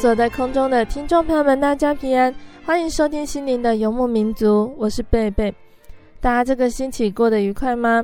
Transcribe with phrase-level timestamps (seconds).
[0.00, 2.34] 坐在空中的听众朋友们，大家平安，
[2.64, 5.54] 欢迎收听心灵的游牧民族，我是贝贝。
[6.22, 8.02] 大家这个星期过得愉快吗？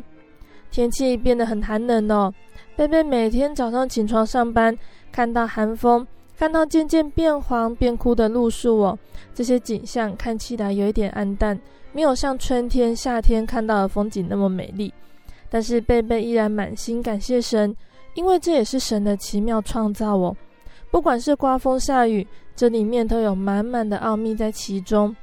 [0.71, 2.31] 天气变得很寒冷哦。
[2.77, 4.77] 贝贝每天早上起床上班，
[5.11, 8.99] 看到寒风，看到渐渐变黄变枯的路树哦，
[9.35, 11.59] 这些景象看起来有一点暗淡，
[11.93, 14.93] 没有像春天、夏天看到的风景那么美丽。
[15.49, 17.75] 但是贝贝依然满心感谢神，
[18.13, 20.37] 因为这也是神的奇妙创造哦。
[20.97, 25.15] 不管是刮风下雨，这里面都有满满的奥秘在其中。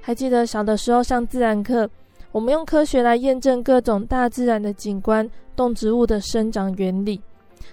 [0.00, 1.86] 还记得小的时候上自然课，
[2.32, 7.20] 我们用科学来验证各种大自然的景观、动植物的生长原理。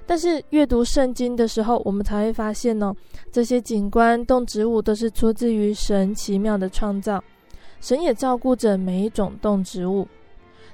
[0.06, 2.94] 但是阅读圣经的时候，我们才会发现哦，
[3.32, 7.24] 这些景观、动植物都是出自于神奇妙的创造。
[7.80, 10.06] 神也照顾着每一种动植物。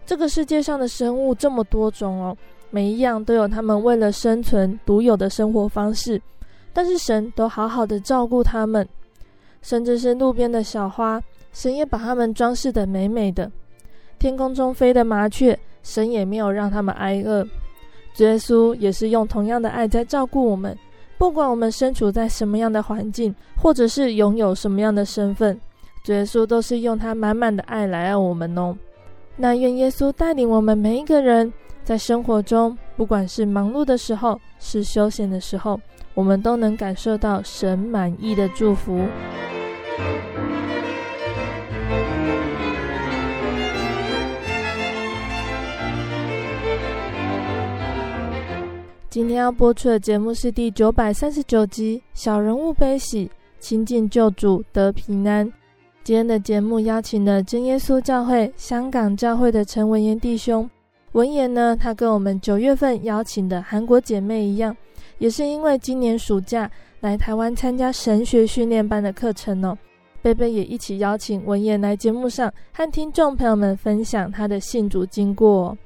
[0.03, 2.35] 这个世界上的生物这么多种哦。
[2.71, 6.19] 每一样都有他们为了生存独有的生活方式，
[6.73, 8.87] 但是神都好好的照顾他们，
[9.61, 11.21] 甚至是路边的小花，
[11.51, 13.51] 神也把它们装饰的美美的。
[14.17, 17.43] 天空中飞的麻雀，神也没有让他们挨饿。
[18.13, 20.77] 主耶稣也是用同样的爱在照顾我们，
[21.17, 25.59] 不管我们身处在什么样的环境，或者是拥有什么样的身份，
[26.03, 28.75] 主耶稣都是用他满满的爱来爱我们哦。
[29.35, 31.51] 那愿耶稣带领我们每一个人。
[31.81, 35.79] 在生活中，不管是忙碌的时候，是休闲的时候，
[36.13, 39.05] 我们都能感受到神满意的祝福。
[49.09, 55.47] 今天要播出的节目是第九百三十九集《小人物悲喜，亲近救主得平安》。
[56.03, 60.69] 今天的节目邀请了真耶稣教会香港教会的陈文言弟兄。
[61.13, 64.77] 文言呢，他跟我们九月份邀请的韩国姐妹一样，
[65.19, 66.69] 也是因为今年暑假
[67.01, 69.77] 来台湾参加神学训练班的课程哦。
[70.21, 75.77] 贝贝也一起邀请文言来节目上和听众朋友们分享他的信主经过。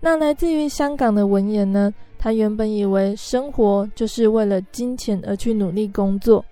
[0.00, 6.44] 那来自于香港的文言呢，他原本以为生活就是为了金钱而去努力工作。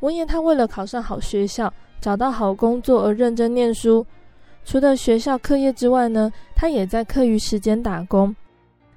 [0.00, 4.04] 文言他为了考上好学校，找到好工作而认真念书。
[4.66, 8.34] 除了学校课业之外呢，他也在课余时间打工。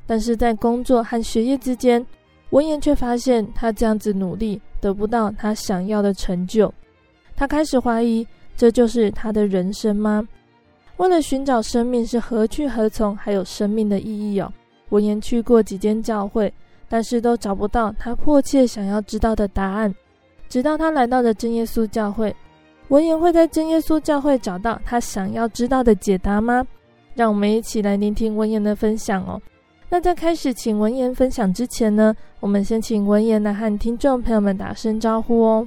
[0.06, 2.06] 但是在工作和学业之间，
[2.52, 6.74] 文言却发现他这样子努力得不到他想要的成就。
[7.36, 8.26] 他开始怀疑，
[8.56, 10.28] 这就是他的人生吗？
[10.98, 14.52] 为了寻找生命是何去何从，还有生命的意义哦。
[14.90, 16.52] 文言去过几间教会，
[16.90, 19.94] 但是都找不到他迫切想要知道的答案。
[20.50, 22.36] 直到他来到了真耶稣教会。
[22.88, 26.66] 文言会在真耶稣教会找到他想要知道的解答吗？
[27.14, 29.42] 让我们一起来聆听文言的分享哦。
[29.90, 35.66] 那在开始请文言分享之前呢，我们先请文言来和听众朋友们打声招呼哦。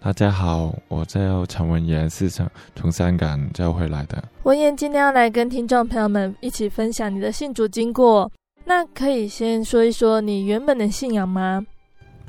[0.00, 4.22] 大家好，我叫陈文言，是从从香港叫回来的。
[4.44, 8.30] 文言今天要来跟听众朋友们一起分享你的信主经过，
[8.64, 11.66] 那可以先说一说你原本的信仰吗？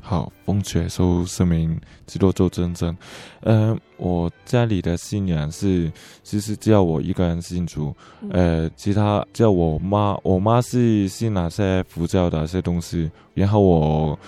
[0.08, 2.96] 好，奉主耶稣圣名，基督做见证。
[3.42, 7.94] 呃，我家里的信仰是，其实只有我一个人信主。
[8.30, 13.10] 呃，其他叫我妈，我妈是信哪些佛教的一些东西。
[13.34, 14.18] 然后我，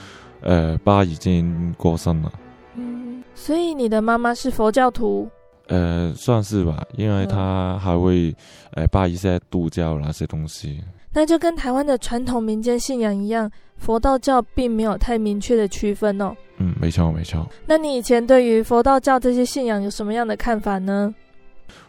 [0.43, 2.31] 呃，爸已经过身了。
[2.75, 5.27] 嗯，所以你的妈妈是佛教徒？
[5.69, 8.37] 呃，算是吧，因为她还会，
[8.73, 10.85] 呃，拜一些道教那些东西。
[11.13, 13.51] 那就跟台湾的传统民间信仰一样，
[13.81, 16.33] 佛道教并没有太明确的区分哦。
[16.59, 17.49] 嗯，没错没错。
[17.67, 21.13] 那你以前对于佛道教这些信仰有什么样的看法呢？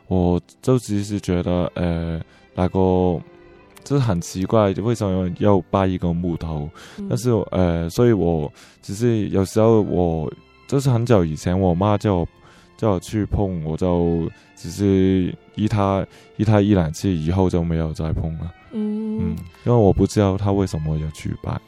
[0.08, 2.20] 我就只是觉得，呃，
[2.56, 3.22] 那个
[3.84, 6.70] 就是很奇怪，为什么要拜一个木头？
[6.98, 8.52] 嗯、但是，呃，所以我
[8.82, 10.32] 只是有时候我
[10.68, 12.28] 就是很久以前，我妈叫我
[12.78, 16.06] 叫我去碰，我就只是依他
[16.38, 18.54] 依他一两次，以后就没有再碰了。
[18.74, 21.60] 嗯嗯，因为我不知道他为什么要去拜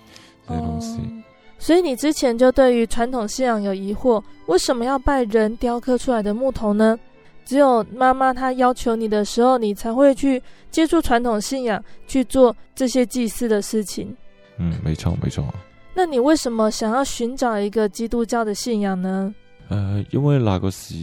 [0.48, 0.98] 这些东西。
[0.98, 1.24] 哦，
[1.60, 7.00] 所以你之前就对于传统信仰有疑惑，为什么要拜人雕刻出来的木头呢？
[7.46, 14.16] 只有妈妈她要求你的时候，你才会去接触传统信仰，去做这些祭祀的事情。
[14.58, 15.46] 嗯，没错没错。
[15.94, 19.34] 那你为什么想要寻找一个基督教的信仰呢？
[19.70, 20.96] 呃，因为那个时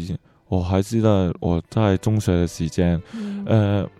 [0.48, 3.90] 我还记得我在中学的时间，嗯、呃。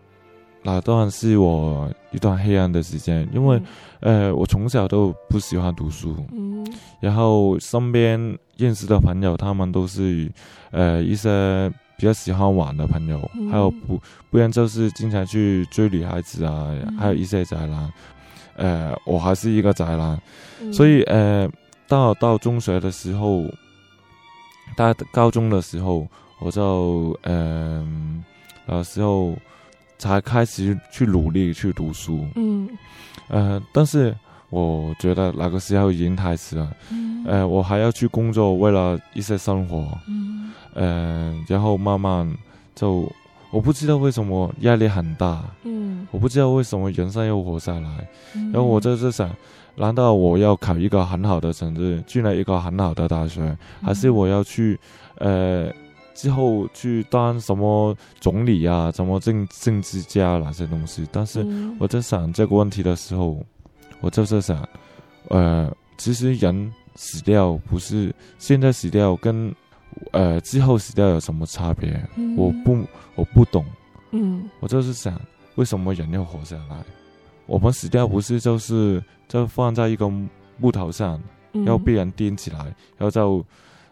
[0.63, 3.57] 那段是我一段黑暗的时间，因为，
[4.01, 6.67] 嗯、呃，我从小都不喜欢读书，嗯，
[7.01, 10.31] 然后身边认识的朋友，他们都是，
[10.71, 13.99] 呃，一些比较喜欢玩的朋友，嗯、还有不，
[14.31, 17.93] 不然就是经常去追女孩子啊，嗯、还有一些宅男，
[18.57, 20.21] 呃，我还是一个宅男，
[20.61, 21.49] 嗯、所以，呃，
[21.89, 23.45] 到到中学的时候，
[24.77, 26.07] 到高中的时候，
[26.39, 28.23] 我就，嗯、
[28.67, 29.35] 呃，那时候。
[30.01, 32.67] 才开始去努力去读书，嗯，
[33.29, 34.17] 呃，但是
[34.49, 42.27] 我觉得那个时候已经太迟了，嗯，呃，我还要去工作，为了一些生活，嗯，呃，然后慢慢
[42.75, 43.13] 就
[43.51, 49.31] 我不知道为什么压力很大，嗯，我不知道为什么人生要活下来，嗯，然后我就是想，
[49.77, 54.81] 难道我要考一个很好的成绩，进了一个很好的大学，嗯，还是我要去，
[55.19, 55.71] 呃。
[56.21, 61.43] 之后去当什么总理啊，什么政政治家那些东西，但是
[61.79, 63.43] 我在想这个问题的时候，
[64.03, 64.69] 我就是想，
[65.29, 69.51] 呃，其实人死掉不是现在死掉跟
[70.11, 71.91] 呃之后死掉有什么差别？
[72.17, 72.85] 嗯、我不
[73.15, 73.65] 我不懂，
[74.11, 75.19] 嗯，我就是想，
[75.55, 76.85] 为什么人要活下来？
[77.47, 80.07] 我们死掉不是就是就放在一个
[80.59, 81.19] 木头上，
[81.65, 82.59] 要被人钉起来，
[82.99, 83.43] 然后就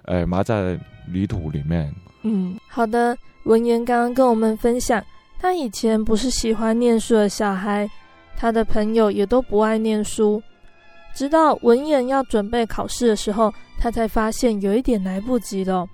[0.02, 0.78] 呃埋在
[1.10, 1.90] 泥土里面。
[2.28, 3.16] 嗯，好的。
[3.44, 5.02] 文言刚刚跟我们分享，
[5.38, 7.88] 他以前不是喜欢念书的小孩，
[8.36, 10.42] 他的朋友也都不爱念书。
[11.14, 15.88] 直到文言要准备考试的时候，他才发现有一点来不及了。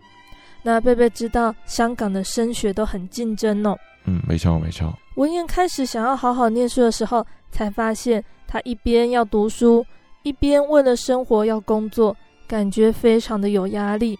[0.63, 3.77] 那贝贝知道香港的升学都很竞争哦。
[4.05, 4.93] 嗯，没错没错。
[5.15, 9.87] 文言开始想要好好念书的时候，才发现他一边要读书，
[10.25, 12.17] 一边为了生活要工作，
[12.49, 14.19] 感觉非常的有压力。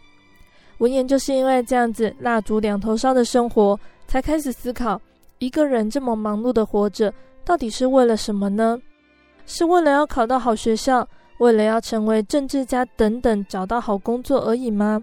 [0.79, 5.01] 文言就是因为这样子蜡烛两头烧的生活，才开始思考
[5.39, 7.13] 一个人这么忙碌的活着，
[7.45, 8.79] 到底是为了什么呢？
[9.47, 11.07] 是为了要考到好学校，
[11.39, 15.03] 为了要成为政治家等等，找到好工作而已吗？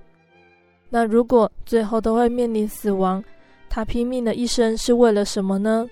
[0.89, 3.23] 那如果最后都会面临死亡，
[3.69, 5.87] 他拼命的一生是为了什么呢？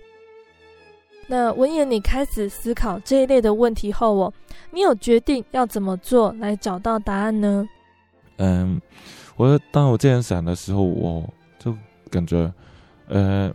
[1.28, 4.34] 那文言，你开始思考这一类的问题后，哦，
[4.72, 7.66] 你有决定要怎么做来找到答案呢？
[8.38, 8.82] 嗯。
[9.40, 11.24] 我当我这样想的时候，我
[11.58, 11.74] 就
[12.12, 12.52] 感觉，
[13.08, 13.50] 呃，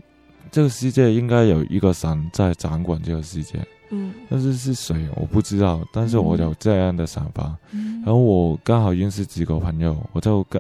[0.51, 3.59] 这个世界应该有一个神在掌管这个世界，
[3.91, 10.59] 嗯，但是是谁我不知道，但是我有这样的想法，嗯，然后我刚好认识几个朋友，我就跟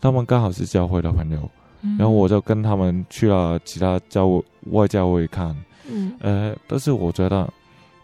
[0.00, 1.50] 他们刚好是教会的朋友，
[1.82, 5.54] 嗯，然后我就跟他们去了其他教会外教会看，
[5.86, 7.46] 嗯，呃，但是我觉得，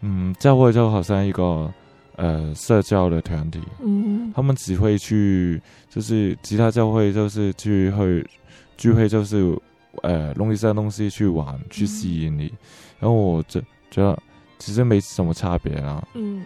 [0.03, 1.73] 嗯，教会就好像一个。
[2.21, 8.27] 呃，社交的团体，嗯，他们只会去，就是其他教会就是去会
[8.77, 9.57] 聚会，就是
[10.03, 12.47] 呃弄一些东西去玩，去吸引你。
[12.47, 12.59] 嗯、
[12.99, 14.21] 然后我就觉得
[14.59, 16.45] 其实没什么差别啊，嗯。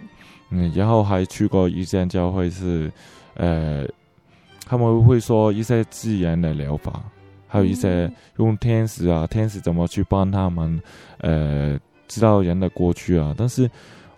[0.51, 2.93] 嗯，然后还去过一间教会是，
[3.37, 3.87] 呃，
[4.67, 7.03] 他们会说一些自然的疗法，
[7.49, 10.79] 还有一些用天使啊，天使怎么去帮他们，
[11.17, 13.71] 呃，知道人的过去啊，但是。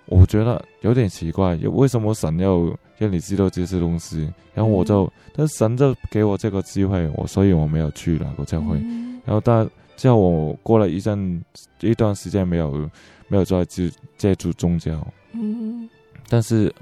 [0.06, 4.30] 我觉得有点奇怪，为什么神要让你知道这些东西？
[4.52, 8.76] 然后我就，嗯、但神就给我这个机会，我所以我没有去那个教会。
[8.82, 11.42] 嗯、然后但之后我过了一阵
[11.80, 12.88] 一段时间没有
[13.28, 14.92] 没有再接接触宗教。
[15.32, 15.88] 嗯，
[16.28, 16.72] 但是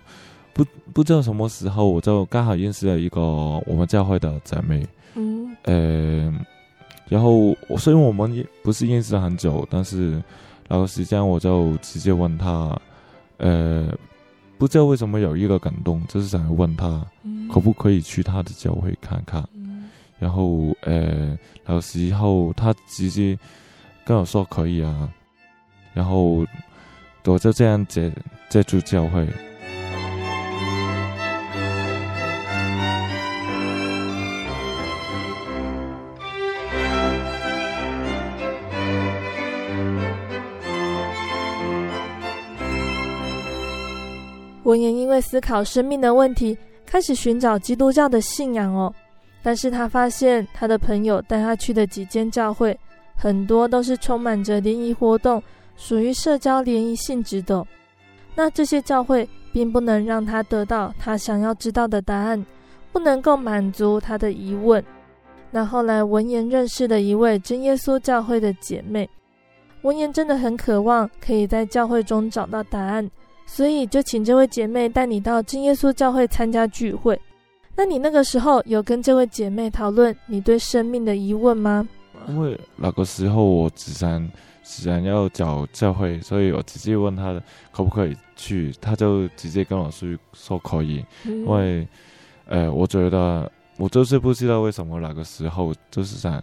[0.53, 4.85] 不不知道什么时候我就刚好认识了一个我们教会的姊妹。
[5.15, 6.45] 嗯，呃，
[7.09, 10.21] 然后虽然我们也不是认识了很久，但是
[10.67, 12.77] 那个时间我就直接问他。
[13.43, 13.93] 呃，
[14.57, 17.05] 不知道为什么有一个感动，就是想要问他
[17.53, 19.45] 可不可以去他的教会看看。
[19.55, 23.37] 嗯、然后呃，有时候他直接
[24.05, 25.13] 跟我说可以啊。
[25.93, 26.47] 然后
[27.25, 28.11] 我就这样接
[28.49, 29.27] 接触教会。
[44.65, 48.93] 文言因为思考生命的问题，开始寻找基督教的信仰哦。
[49.43, 52.79] 但是他发现他的朋友带他去的几间教会，
[53.17, 55.43] 很多都是充满着联谊活动，
[55.77, 57.67] 属于社交联谊性质的。
[58.37, 62.47] 那这些教会并不能让他得到他想要知道的答案，
[62.93, 64.83] 不能够满足他的疑问。
[65.51, 69.11] 那后来文言认识了一位真耶稣教会的姐妹，
[69.83, 73.11] 文言真的很渴望可以在教会中找到答案，
[73.53, 77.21] 所以就请这位姐妹带你到真耶稣教会参加聚会。
[77.77, 81.87] 那你那个时候有跟这位姐妹讨论你对生命的疑问吗？
[82.29, 84.27] 因为那个时候我只想
[84.65, 87.39] 只想要找教会，所以我直接问她
[87.71, 91.05] 可不可以去，她就直接跟我说说可以。
[91.25, 91.87] 嗯、因为
[92.47, 96.43] 呃，我觉得我就是不知道为什么那个时候就是想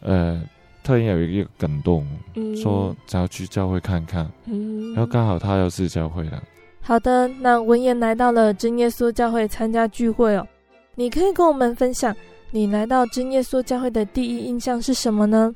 [0.00, 0.42] 呃，
[0.82, 6.42] 突然有一个感动，嗯、说想要去教会看看，嗯、然后刚好他又是教会的。
[6.80, 10.46] 好的，那文言来到了真耶稣教会参加聚会哦。
[10.94, 12.14] 你可以跟我们分享，
[12.50, 15.54] 你来到真耶稣教会的第一印象是什么呢？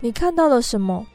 [0.00, 1.06] 你看到了什么？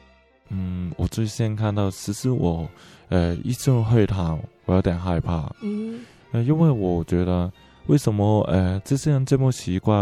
[0.48, 2.66] 嗯，我最先看到，其实我，
[3.08, 5.48] 呃，一进会堂，我有点害怕。
[5.62, 6.00] 嗯，
[6.32, 7.52] 呃，因为我觉得，
[7.86, 9.94] 为什么，呃，这些人这么奇怪？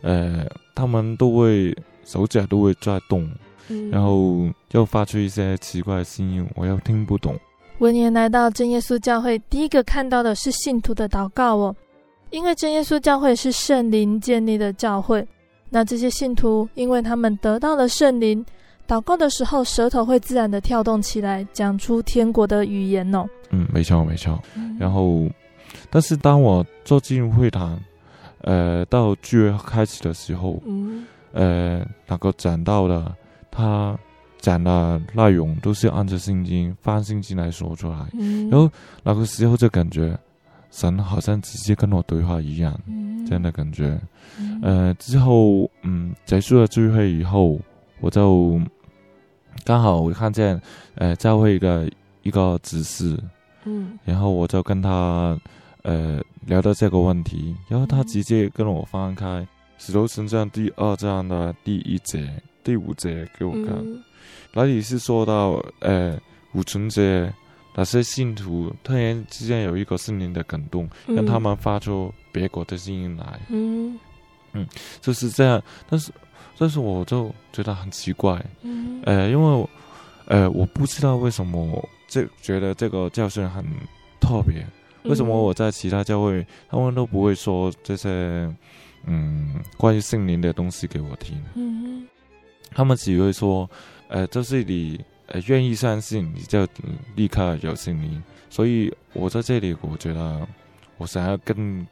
[0.00, 1.76] 呃，他们都会
[2.10, 3.30] 手脚都会在动，
[3.68, 7.38] 嗯，然后又发出一些奇怪的声音，我又听不懂。
[7.78, 11.74] 文言来到真耶稣教会，第一个看到的是信徒的祷告哦。
[12.30, 15.26] 因为真耶稣教会是圣灵建立的教会，
[15.68, 18.44] 那这些信徒因为他们得到了圣灵，
[18.88, 23.24] 祷告的时候舌头会自然的跳动起来，讲出天国的语言哦。
[23.50, 24.40] 嗯，没错没错。
[24.78, 25.28] 然后，
[25.90, 27.80] 但是当我坐进会堂，
[28.42, 33.14] 呃，到聚会开始的时候，嗯，呃，那个讲到的
[33.50, 33.98] 他
[34.38, 38.70] 讲的内容都是按照圣经翻圣经来说出来，嗯，然后
[39.02, 40.18] 那个时候就感觉。
[40.72, 44.00] 神好像直接跟我对话一样，嗯、这样的感觉。
[44.38, 47.58] 嗯、呃，之后嗯结束了聚会以后，
[47.98, 48.60] 我就
[49.64, 50.62] 刚好我看见
[50.94, 51.90] 呃教会一个
[52.22, 53.18] 一个指示，
[53.64, 55.36] 嗯，然后我就跟他
[55.82, 59.26] 呃聊到这个问题，然后他直接跟我翻开
[59.82, 62.30] 《使徒行传》第二章的第一节、
[62.62, 64.04] 第五节给我看，嗯、
[64.52, 66.20] 那里是说到呃
[66.52, 67.32] 五旬节。
[67.72, 73.40] 那些信徒突然之间有一个心灵的感动，嗯、让他们发出别国的声音来。
[73.48, 73.98] 嗯
[74.52, 74.66] 嗯，
[75.00, 75.62] 就是这样。
[75.88, 76.12] 但是，
[76.58, 78.44] 但是我就觉得很奇怪。
[78.60, 79.68] 嗯，呃，因为，
[80.26, 83.64] 呃，我不知道为什么这觉得这个教训很
[84.20, 84.66] 特别。
[85.04, 88.52] 为什么我在其他教会，他们都不会说这些
[89.04, 91.40] 嗯关于圣灵的东西给我听？
[91.54, 92.06] 嗯，
[92.72, 93.68] 他们只会说，
[94.08, 95.00] 呃，就是你。
[95.32, 96.66] 呃，愿意相信你就
[97.14, 100.44] 立刻有圣灵，所以我在这里，我觉得
[100.98, 101.86] 我想要更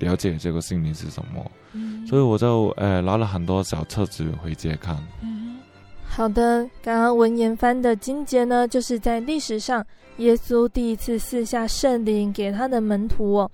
[0.00, 4.96] 了解这个圣灵是什么，嗯、所以我就呃拿了很多小册子回家看。
[5.22, 5.58] 嗯，
[6.04, 13.50] 好的，刚刚文言翻的经节呢，就是在历史上耶稣第一次赐下圣灵给他的门徒哦，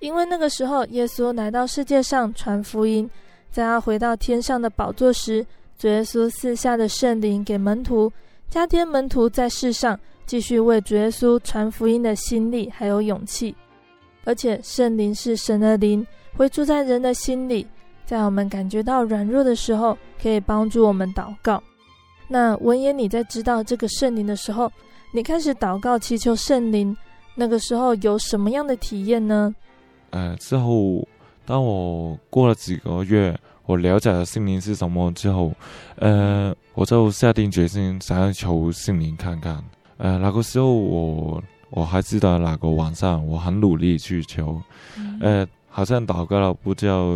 [0.00, 3.08] 因为那个时候耶稣来到世界上传福音，
[3.50, 5.44] 在他回到天上的宝座时，
[5.78, 8.12] 主耶稣赐下的圣灵给门徒。
[8.50, 13.54] 加添门徒在世上继续为主耶稣传福音的心力还有勇气，
[14.24, 17.66] 而且圣灵是神的灵，会住在人的心里，
[18.06, 21.60] 在我们感觉到软弱的时候，可以帮助我们祷告。
[22.28, 24.70] 那文言，你在知道这个圣灵的时候，
[25.12, 26.96] 你开始祷告祈求圣灵，
[27.34, 29.52] 那个时候有什么样的体验呢？
[30.14, 31.06] 呃，之后
[31.44, 33.36] 当我过了几个月。
[33.66, 35.50] 我了解了心灵是什么之后，
[35.96, 39.64] 呃，我就下定决心想要求心灵看看。
[39.96, 44.60] 呃，那个时候我我还记得那个晚上，我很努力去求，
[45.18, 47.06] 呃，好像祷告了不知道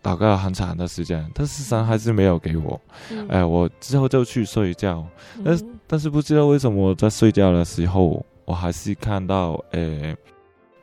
[0.00, 2.80] 祷告了很长的时间，但是神还是没有给我。
[3.28, 5.04] 呃，我之后就去睡觉，
[5.44, 10.14] 但是但是不知道为什么在睡觉的时候，我还是看到，呃，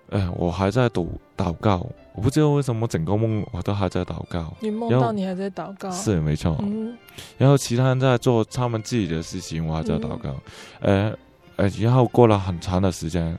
[0.09, 1.85] 呃，我还在祷祷告。
[2.13, 4.53] 我不知道为什么整个梦我都还在祷告。
[4.59, 5.89] 你梦到你还在祷告？
[5.91, 6.57] 是没错。
[6.59, 6.97] 嗯、
[7.37, 10.35] 然后其他人在做他们自己的事情，我还在祷告。
[10.81, 11.15] 呃
[11.55, 13.37] 呃，然后过了很长的时间，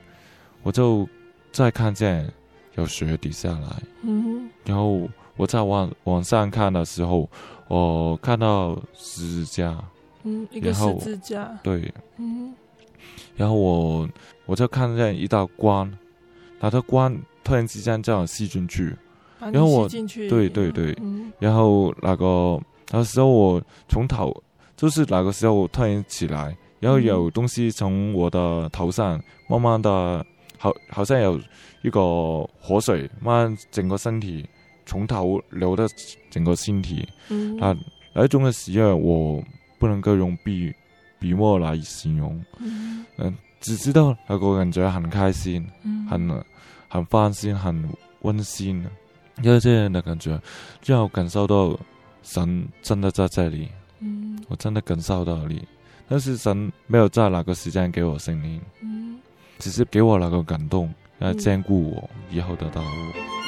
[0.62, 1.07] 我就
[1.53, 2.31] 再看见
[2.77, 3.69] 有雪滴下来。
[4.03, 4.49] 嗯。
[4.65, 7.29] 然后我在往往上看的时候，
[7.69, 9.77] 我看到十字架。
[10.23, 11.59] 嗯，一个十字架。
[11.62, 11.93] 对。
[12.17, 12.55] 嗯。
[13.37, 14.09] 然后我
[14.47, 15.91] 我就看见一道光，
[16.61, 18.95] 那道光突然之间将我吸进去，
[19.40, 24.31] 然后我对对对，嗯、然后那个那个时候我从头
[24.76, 30.25] 就是那个时候我突然起来，然后有东西从我的头上慢慢的，
[30.59, 31.40] 好好像有
[31.83, 32.00] 一个
[32.61, 34.47] 活水，慢慢整个身体
[34.85, 35.85] 从头流到
[36.31, 37.76] 整个身体，嗯，那
[38.12, 39.43] 那一种的喜悦我
[39.79, 40.73] 不能够用笔
[41.19, 46.45] 笔墨来形容，嗯，嗯，只知道那个感觉很开心，嗯，很
[46.91, 47.89] 很放心，很
[48.21, 48.85] 温馨，
[49.43, 50.39] 因为这样的感觉，
[50.85, 51.79] 让我感受到
[52.23, 53.69] 神真的在这里，
[54.01, 55.67] 嗯，我真的感受到你，
[56.09, 59.19] 但是神没有在那个时间给我声音，嗯，
[59.59, 63.40] 只是给我那个感动，来兼顾我以后的道路。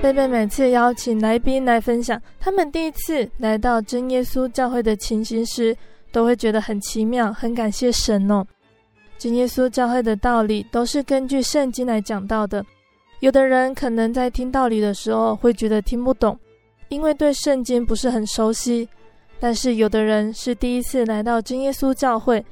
[0.00, 5.76] 贝贝每次邀请来宾来分享他们第一次来到真耶稣教会的情形时，
[6.12, 8.46] 都会觉得很奇妙，很感谢神哦。
[9.18, 12.64] 真耶稣教会的道理都是根据圣经来讲到的。
[13.18, 16.38] 有的人可能在听道理的时候会觉得听不懂，
[16.90, 18.88] 因为对圣经不是很熟悉。
[19.40, 22.44] 但是有的人是第一次来到真耶稣教会，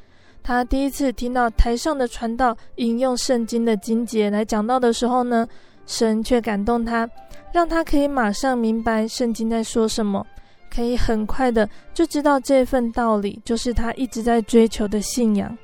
[0.42, 5.46] 他第一次听到台上的传道引用圣经的经节来讲道的时候呢，
[5.86, 7.08] 神却感动他。
[7.52, 10.26] 让他可以马上明白圣经在说什么，
[10.68, 15.56] 可以很快的就知道这份道理，就是他一直在追求的信仰。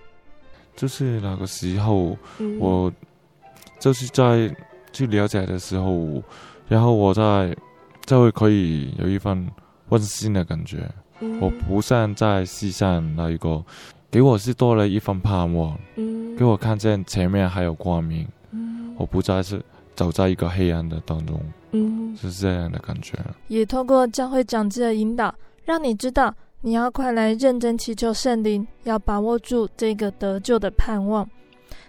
[0.74, 2.90] 就是那个时候，嗯、我
[3.78, 4.54] 就是在
[4.90, 6.22] 去了解的时候，
[6.66, 7.54] 然后我在
[8.06, 9.46] 就会可以有一份
[9.90, 10.88] 温馨的感觉。
[11.20, 13.62] 嗯、我不像在世上那一个，
[14.10, 18.26] 给我是多了一份盼望，嗯、给我看见前面还有光明。
[18.52, 19.62] 嗯、我不再是
[19.94, 21.40] 走在一个黑暗的当中。
[21.72, 23.18] 嗯，是这样的感觉。
[23.48, 25.34] 也透过教会长子的引导，
[25.64, 31.28] 让你知道你要快来认真祈求圣灵，要把握住这个得救的盼望。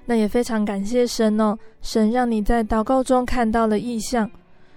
[0.05, 4.29] 那也非常感谢神哦，神让你在祷告中看到了异象。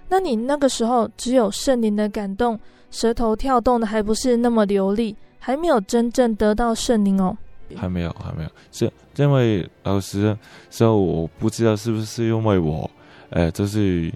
[0.09, 2.57] 那你那个时候只有圣灵的感动，
[2.91, 7.37] 舌头跳动的还不是那么流利，还没有真正得到圣灵哦。
[7.75, 10.37] 还没有，还没有，是因为老师
[10.69, 12.89] 时候我不知道是不是因为我，
[13.29, 14.11] 呃，就是。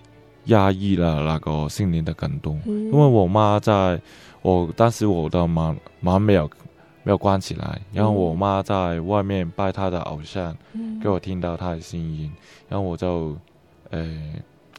[0.45, 4.01] 压抑了那个心灵的感动，嗯、因为我妈在
[4.41, 6.49] 我当时我的门门没有
[7.03, 12.31] 没有关起来，然后我妈在外面拜她的偶像，嗯、给我听到她的声音，
[12.67, 13.37] 然后我就
[13.91, 14.19] 呃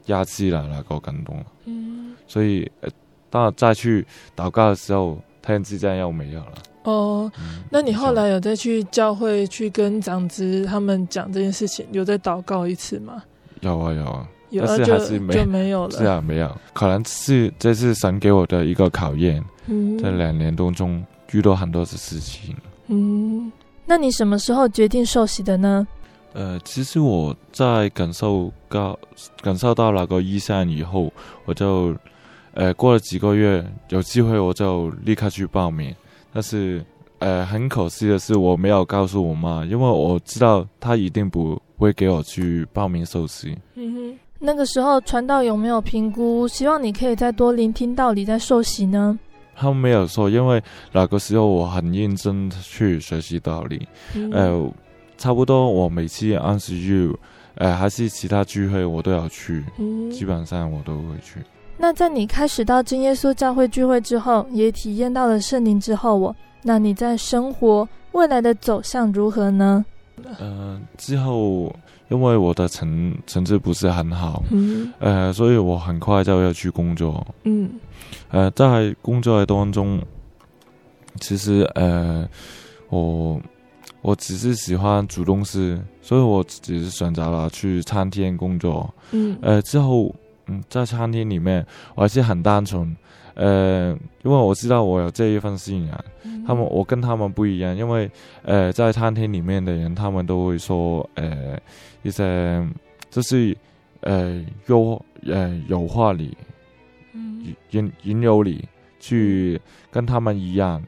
[0.06, 2.90] 压制了那个感动，嗯、所以呃
[3.30, 6.54] 当我再去祷告的时候，突然之间又没有了。
[6.82, 13.22] 哦，嗯、那你后来有再去教会去跟长子他们讲这件事情，有再祷告一次吗？
[13.62, 14.28] 有啊有啊。
[14.50, 15.90] 有但是还是没就没有了。
[15.92, 19.42] 是啊，没有，可能是这是神给我的一个考验。
[19.66, 22.54] 嗯，在两年当中遇到很多的事情。
[22.88, 23.50] 嗯，
[23.86, 25.86] 那你什么时候决定受洗的呢？
[26.34, 28.98] 呃，其实我在感受到
[29.40, 31.10] 感受到那个意向以后，
[31.46, 31.96] 我就
[32.52, 35.94] 呃过了几个月，有机会我就立刻去报名。
[36.30, 36.84] 但是
[37.20, 43.56] 呃很可惜的是，我没有告诉我妈，因为我知道她一定不会给我去报名受洗。
[43.74, 44.18] 嗯哼。
[44.44, 46.48] 那个时候传道有没有评估？
[46.48, 49.16] 希望你可以再多聆听道理，再受洗呢？
[49.54, 53.86] 他们没有说，因为那个时候我很认真去学习道理。
[54.14, 54.72] 嗯、呃，
[55.16, 57.14] 差不多我每次安息日，
[57.54, 59.62] 呃，还是其他聚会，我都要去。
[59.78, 61.38] 嗯，基本上我都会去。
[61.78, 69.84] 那在你开始到真耶稣教会聚会之后，也体验到了圣灵之后，我那你在生活未来的走向如何呢？
[70.38, 71.74] 呃，之后。
[72.08, 77.70] 因为我的成成绩不是很好，嗯，呃，所以我很快就要去工作，嗯，
[78.28, 79.98] 呃，在工作的当中，
[81.18, 82.28] 其实呃，
[82.90, 83.40] 我
[84.02, 90.14] 我只是喜欢煮东西，所以我只是选择了去餐厅工作，嗯，呃，之后
[90.48, 92.94] 嗯，在餐厅里面我还是很单纯。
[93.34, 98.10] 呃，因为我知道我有这一份信仰，嗯、他们我跟他们不一样，因为
[98.42, 101.58] 呃，在餐厅里面的人，他们都会说，呃，
[102.02, 102.62] 一些
[103.08, 103.56] 就是
[104.00, 106.36] 呃，诱呃诱惑你，
[107.70, 108.68] 引引诱你
[109.00, 109.58] 去
[109.90, 110.82] 跟他们一样，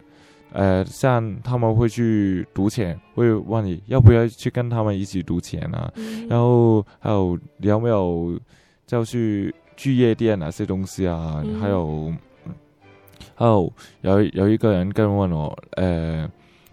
[0.52, 8.38] 呃，像他们会去赌钱，会问你要不要去跟他们一起赌钱啊，嗯、然后还有你有没有
[8.86, 12.12] 就去去夜店那些东西啊，嗯、还有。
[13.36, 16.28] 后有有一个人跟问我，呃，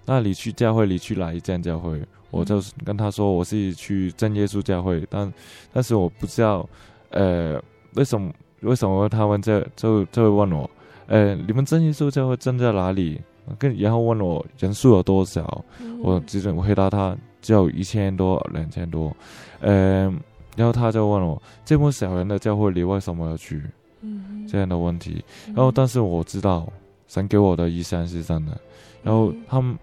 [0.05, 2.01] 那你去教会，你去哪一间教会？
[2.29, 5.33] 我就跟他说，我是去正耶稣教会，但
[5.73, 6.67] 但是我不知道，
[7.09, 7.61] 呃，
[7.95, 10.69] 为什么为什么他们这就就会问我，
[11.07, 13.21] 呃，你们正耶稣教会正在哪里？
[13.57, 15.65] 跟然后问我人数有多少？
[16.01, 19.13] 我只能回答他只有一千多两千多，
[19.59, 20.21] 嗯、呃，
[20.55, 23.61] 然后他就问我这么小人的教会你为什么要去？
[24.01, 25.23] 嗯，这样的问题。
[25.47, 26.71] 然后但是我知道
[27.07, 28.59] 神给我的意向是真的，
[29.03, 29.77] 然后他们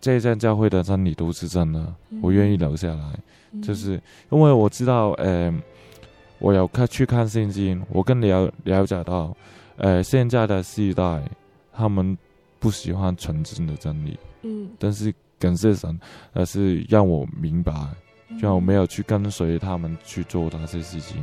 [0.00, 3.18] 这一站教会的真理都是真的，我愿意留下来，
[3.52, 5.52] 嗯、就是因为我知道，呃，
[6.38, 9.36] 我有看去看圣经，我更了了解到，
[9.76, 11.22] 呃，现在的世代
[11.72, 12.16] 他们。
[12.58, 16.00] 不喜欢纯真的真理，嗯，但是感谢神，
[16.32, 17.72] 而是让我明白，
[18.40, 21.22] 让我没有去跟随他们去做那些事情。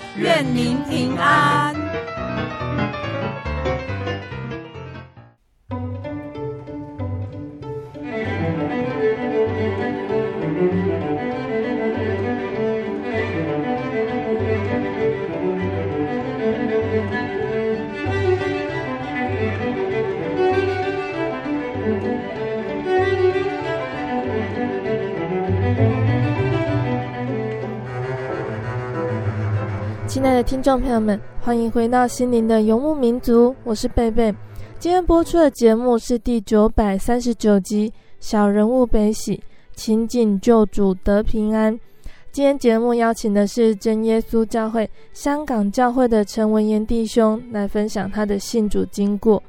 [0.15, 2.20] 愿您平安。
[30.51, 34.35] 听众朋友们，欢迎回到心灵的游牧民族，我是贝贝。
[34.79, 39.41] 今天播出的节目是第九百三十九集《小人物悲喜，
[39.75, 41.73] 情景救主得平安》。
[42.33, 49.41] 今天节目邀请的是真耶稣教会香港教会的陈文言弟兄来分享他的信主经过。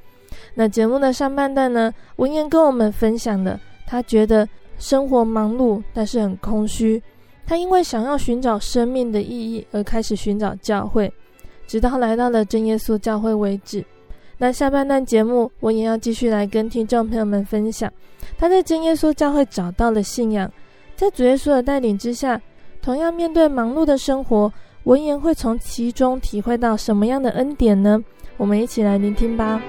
[0.55, 7.03] 那节目的上半段呢，文言跟我们分享了他觉得生活忙碌，但是很空虚。
[7.47, 11.13] 他因为想要寻找生命的意义而开始寻找教会，
[11.67, 13.85] 直到来到了真耶稣教会为止。
[14.39, 17.93] 那下半段节目，我也要继续来跟听众朋友们分享，
[18.37, 20.51] 他在真耶稣教会找到了信仰，
[20.97, 22.41] 在主耶稣的带领之下，
[22.81, 24.53] 同样面对忙碌的生活，
[24.85, 28.03] 文言会从其中体会到什么样的恩典呢？
[28.37, 29.63] 我们一起来聆听吧。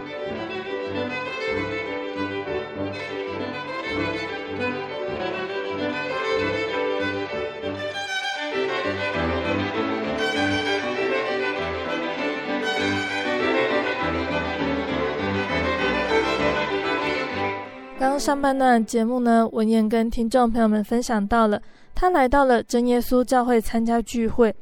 [18.04, 21.62] 刚上半段节目呢，文言跟听众朋友们分享到了，
[21.96, 24.54] 他来到了真耶稣教会参加聚会，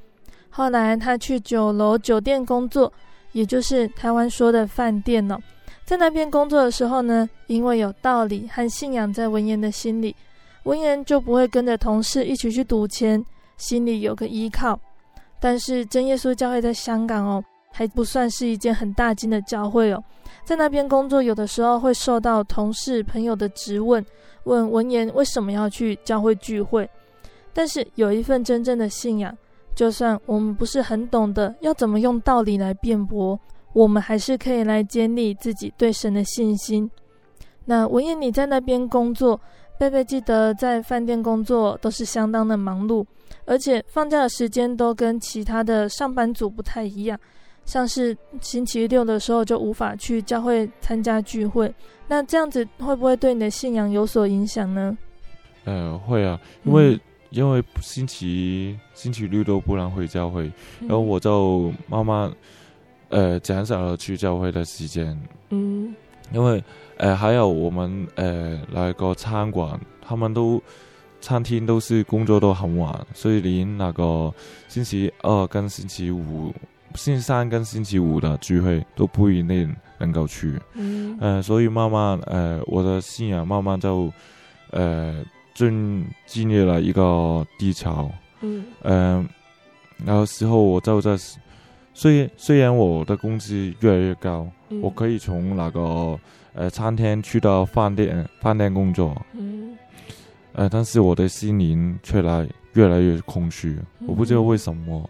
[0.52, 2.94] 后来他去酒楼酒店工作，
[3.32, 5.40] 也就是台湾说的饭店哦。
[5.84, 10.16] 在那边工作的时候呢，因为有道理和信仰在文言的心里，
[10.66, 13.26] 文言就不会跟着同事一起去赌钱，
[13.58, 14.80] 心里有个依靠。
[15.40, 20.04] 但是真耶稣教会在香港哦，还不算是一件很大间的教会哦。
[20.44, 24.04] 在那边工作，有的时候会受到同事朋友的质问，
[24.44, 26.90] 问文言为什么要去教会聚会。
[27.54, 29.36] 但是有一份真正的信仰，
[29.76, 33.40] 就算我们不是很懂得要怎么用道理来辩驳。
[33.74, 36.90] 我们还是可以来建立自己对神的信心。
[37.66, 39.40] 那文言，你在那边工作，
[39.80, 43.06] 贝贝记得在饭店工作都是相当的忙碌，
[43.46, 47.18] 而且放假的时间都跟其他的上班族不太一样，
[47.72, 51.74] 像是星期六的时候就无法去教会参加聚会。
[52.06, 54.98] 那这样子会不会对你的信仰有所影响呢？
[55.64, 62.30] 呃，会啊，因为、嗯、因为星期星期六都不能回教会，然后我就慢慢。
[63.08, 65.18] 呃，减少了去教会的时间。
[65.50, 65.94] 嗯，
[66.34, 66.62] 因为
[66.98, 70.62] 呃，还有我们呃，来个餐馆，他们都
[71.20, 74.34] 餐厅都是工作都很晚，所以连那个
[74.70, 76.54] 星期二跟星期五、
[76.96, 80.60] 星期三跟星期五的聚会都不一定能够去。
[80.74, 84.12] 嗯，呃，所以慢慢呃，我的信仰慢慢就
[84.72, 85.24] 呃，
[85.54, 88.10] 进经历了一个低潮。
[88.42, 89.26] 嗯，呃，
[90.06, 91.18] 然后时候我就在。
[91.94, 96.18] 虽虽然我的工资越来越高，嗯、我可以从那个
[96.54, 99.78] 呃餐厅去到饭店饭店工作，嗯，
[100.54, 105.02] 呃，但是我的心灵却来越来越空虚，嗯、我不知道为什么。
[105.04, 105.10] 嗯、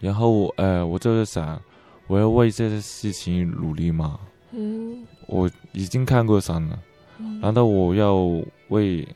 [0.00, 1.60] 然后呃，我就是想，
[2.08, 4.18] 我要为这些事情努力吗？
[4.50, 6.78] 嗯，我已经看过神了，
[7.18, 8.16] 嗯、难道我要
[8.68, 9.06] 为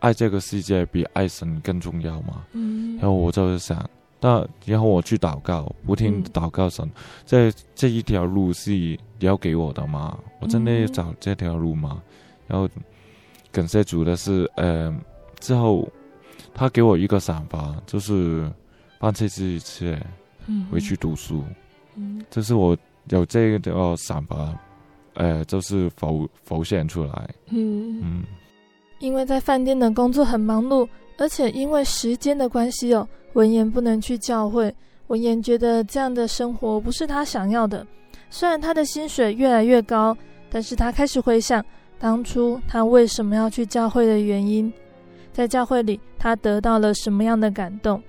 [0.00, 2.44] 爱这个世界比爱神更重要吗？
[2.52, 3.88] 嗯，然后我就是想。
[4.22, 6.86] 那然后我去祷告，不停祷告神，
[7.24, 10.18] 这、嗯、这一条路是你要给我的吗？
[10.40, 12.02] 我真的要找这条路吗？
[12.02, 12.02] 嗯、
[12.48, 12.68] 然后
[13.50, 14.94] 感谢主的是，呃，
[15.38, 15.88] 之后
[16.52, 18.52] 他给我一个想法，就是
[19.00, 19.98] 放弃这一切，
[20.70, 21.42] 回去读书。
[21.96, 22.76] 嗯，就是我
[23.08, 24.54] 有这个想法，
[25.14, 27.34] 呃，就是浮浮现出来。
[27.48, 28.22] 嗯嗯，
[28.98, 30.86] 因为在饭店的工作很忙碌，
[31.16, 33.08] 而且因为时间的关系哦。
[33.34, 34.74] 文言不能去教会，
[35.06, 37.86] 文言觉得这样的生活不是他想要的。
[38.28, 40.16] 虽然他的薪水越来越高，
[40.50, 41.64] 但是他开始回想
[41.98, 44.72] 当初他为什么要去教会的原因，
[45.32, 48.02] 在教会里他得到了什么样的感动。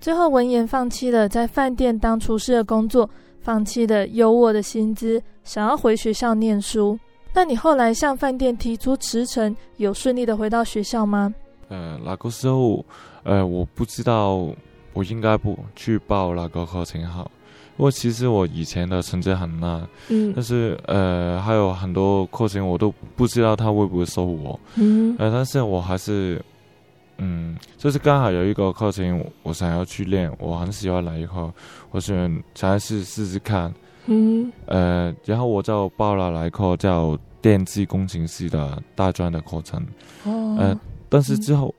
[0.00, 3.08] 最后，文言放弃了在饭店当厨师的工作，
[3.40, 6.98] 放弃了优渥的薪资，想要回学校念书。
[7.32, 11.34] 那你后来向饭店提出辞呈，有顺利的回到学校吗？
[11.68, 12.84] 呃，那个时候，
[13.24, 14.48] 呃，我不知道。
[14.92, 17.30] 我应该不去报那个课程好，
[17.76, 26.42] 因为其实我以前的成绩很烂，嗯，但是呃还有很多课程我都不知道他会不会收我，嗯，呃，但是我还是，
[27.18, 31.52] 嗯，就是刚好有一个课程我想要去练，我很喜欢哪一课，
[31.90, 33.72] 我想尝试试试看，
[34.06, 39.80] 嗯，呃，然后我就报了那一课叫电气工程师的大专的课程，
[40.24, 41.74] 哦，呃，但是之后，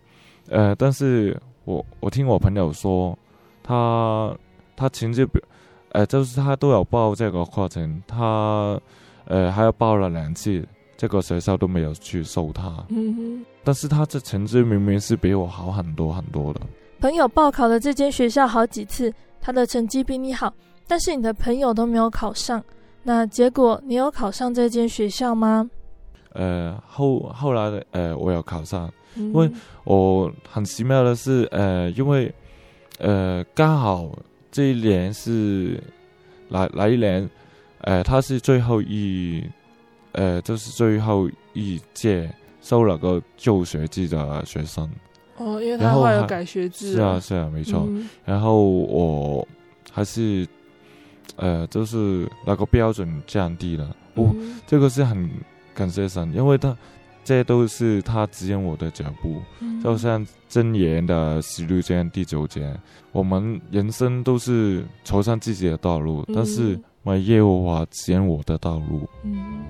[0.49, 1.39] 嗯、呃，但是。
[1.67, 3.13] 我我听我朋友说，
[3.61, 4.33] 他
[4.73, 5.41] 他成绩表，
[5.89, 8.79] 呃，就是他都有报这个课程，他
[9.25, 10.65] 呃还要报了两次，
[10.97, 12.83] 这个学校都没有去收他。
[12.89, 13.45] 嗯哼。
[13.63, 16.61] 但是他这成绩明明是比我好很多很多的。
[16.99, 20.53] 朋友报考了这间学校好几次，他的成绩比你好，
[20.87, 22.63] 但是你的朋友都没有考上。
[23.03, 25.69] 那结果你有考上这间学校吗？
[26.33, 28.91] 呃，后后来的呃，我有考上。
[29.15, 29.49] 因为
[29.83, 32.31] 我很奇妙的是，呃，因为
[32.99, 34.11] 呃，刚好
[34.51, 35.81] 这一年是
[36.49, 37.27] 来来一年，
[37.81, 39.43] 呃，他是最后一，
[40.17, 42.29] 呃，就是最后一届
[42.61, 44.89] 收了个旧学制的学生。
[45.37, 46.93] 哦，因为他后来有改学制。
[46.93, 47.85] 是啊，是啊，没错。
[47.87, 49.47] 嗯、然后我
[49.91, 50.47] 还是，
[51.35, 53.95] 呃，就是那个标准降低了。
[54.15, 55.29] 哦，嗯、这个是很
[55.73, 56.75] 感谢神，因为他。
[57.27, 62.73] 这都是他指引我的脚步，嗯、就像箴言的十六章第九节，
[63.11, 69.05] 我们人生都是走上自己的道路，嗯、但是为耶和华指引我的道路。
[69.25, 69.65] 嗯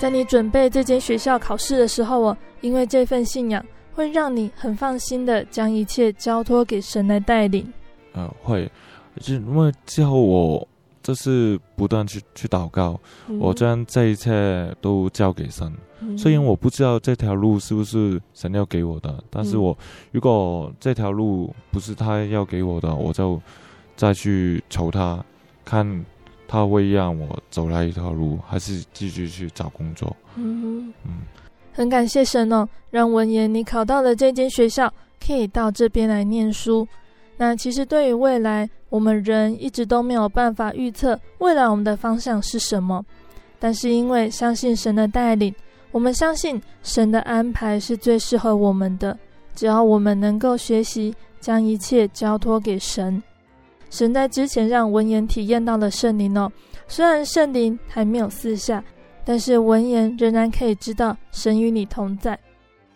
[0.00, 7.70] 在你准备这间学校考试的时候哦，因为这份信仰会让你很放心的将一切交托给神来带领。
[8.14, 8.72] 嗯、呃，会，
[9.20, 10.66] 就因为之后我
[11.02, 15.70] 就是不断去去祷告，嗯、我将这一切都交给神。
[16.00, 19.76] 嗯、虽然我不知道这条路是不是神要给我的，但是我
[20.12, 23.38] 如果这条路不是他要给我的，我就
[23.96, 25.22] 再去求他
[25.62, 25.86] 看。
[26.50, 30.16] 他会让我走来一条路，还是继续去找工作？
[30.34, 31.12] 嗯哼嗯，
[31.72, 34.92] 很感谢神哦，让文言你考到了这间学校，
[35.24, 36.84] 可以到这边来念书。
[37.36, 43.04] 那其实对于未来，我们人一直都没有办法预测未来我们的方向是什么。
[43.60, 45.54] 但是因为相信神的带领，
[45.92, 49.16] 我们相信神的安排是最适合我们的。
[49.54, 53.22] 只要我们能够学习将一切交托给神。
[53.90, 56.50] 神在之前让文言体验到了圣灵哦，
[56.86, 58.82] 虽然圣灵还没有四下，
[59.24, 62.38] 但是文言仍然可以知道神与你同在。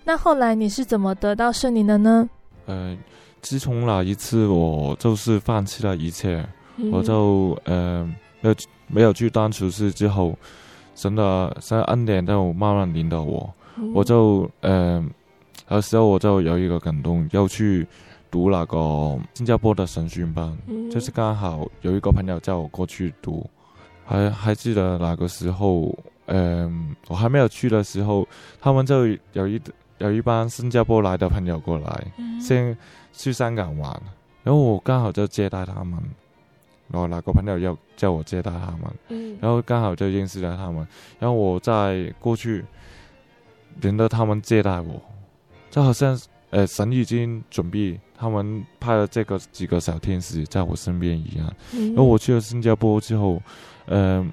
[0.04, 2.28] 那后来你是怎么得到圣灵的呢？
[2.66, 2.96] 呃，
[3.42, 8.08] 自从那一次我就是放弃了一切，嗯、我就呃
[8.40, 10.38] 没有没有去当厨师之后，
[10.94, 15.04] 神的神的恩典就慢慢领导我，嗯、我就呃
[15.70, 17.84] 有时候我就有一个感动要去。
[18.34, 23.48] 读那个新加坡的神学班，嗯、就是刚好有一个朋友叫我过去读，
[24.04, 28.26] 还还记得那个时候，嗯，我还没有去的时候，
[28.60, 29.62] 他们就有一
[29.98, 32.76] 有一班新加坡来的朋友过来，嗯、先
[33.12, 34.02] 去香港玩，
[34.42, 35.96] 然后我刚好就接待他们，
[36.88, 40.84] 然后那个朋友要叫我接待他们，嗯、然后刚好就认识了他们，
[41.20, 42.64] 然后我再过去，
[43.80, 45.00] 轮到他们接待我，
[45.70, 46.20] 就好像
[46.50, 47.96] 呃神已经准备。
[48.16, 53.42] 他们派了这个几个小天使在我身边一样，嗯、然后我去了新加坡之后，
[53.86, 54.30] 嗯、呃，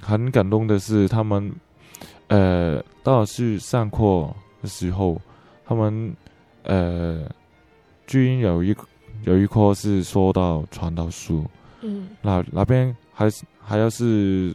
[0.00, 1.52] 很感动的是他们，
[2.28, 4.28] 呃，当时上课
[4.62, 5.20] 的时候，
[5.66, 6.16] 他们，
[6.62, 7.30] 呃，
[8.06, 8.74] 居然有一
[9.24, 11.44] 有一课是说到传道书，
[11.82, 14.54] 嗯，那那边还还要是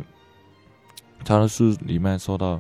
[1.23, 2.59] 传道书里面说到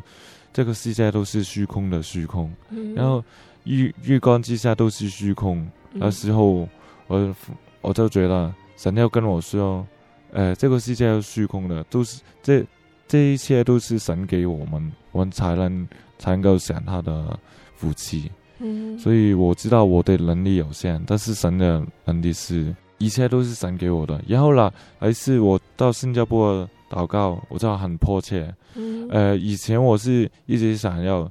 [0.53, 3.23] 这个世界都是虚空的虚空，嗯、然后
[3.63, 5.67] 月月光之下都是虚空。
[5.93, 6.67] 那时候，
[7.07, 7.35] 我
[7.81, 9.85] 我就觉得神要跟我说，
[10.31, 12.63] 呃，这个世界是虚空的，都是这
[13.07, 17.37] 这一切都是神给我们，我们才能才能够享他的
[17.75, 18.31] 福气。
[18.59, 24.21] 嗯，所以我知道我的能力有限，但是神的能力是一切都是神给我的。
[24.27, 28.53] 然后呢，还是我到新加坡祷告，我就很迫切。
[28.75, 31.29] 嗯，呃，以前我是一直想要。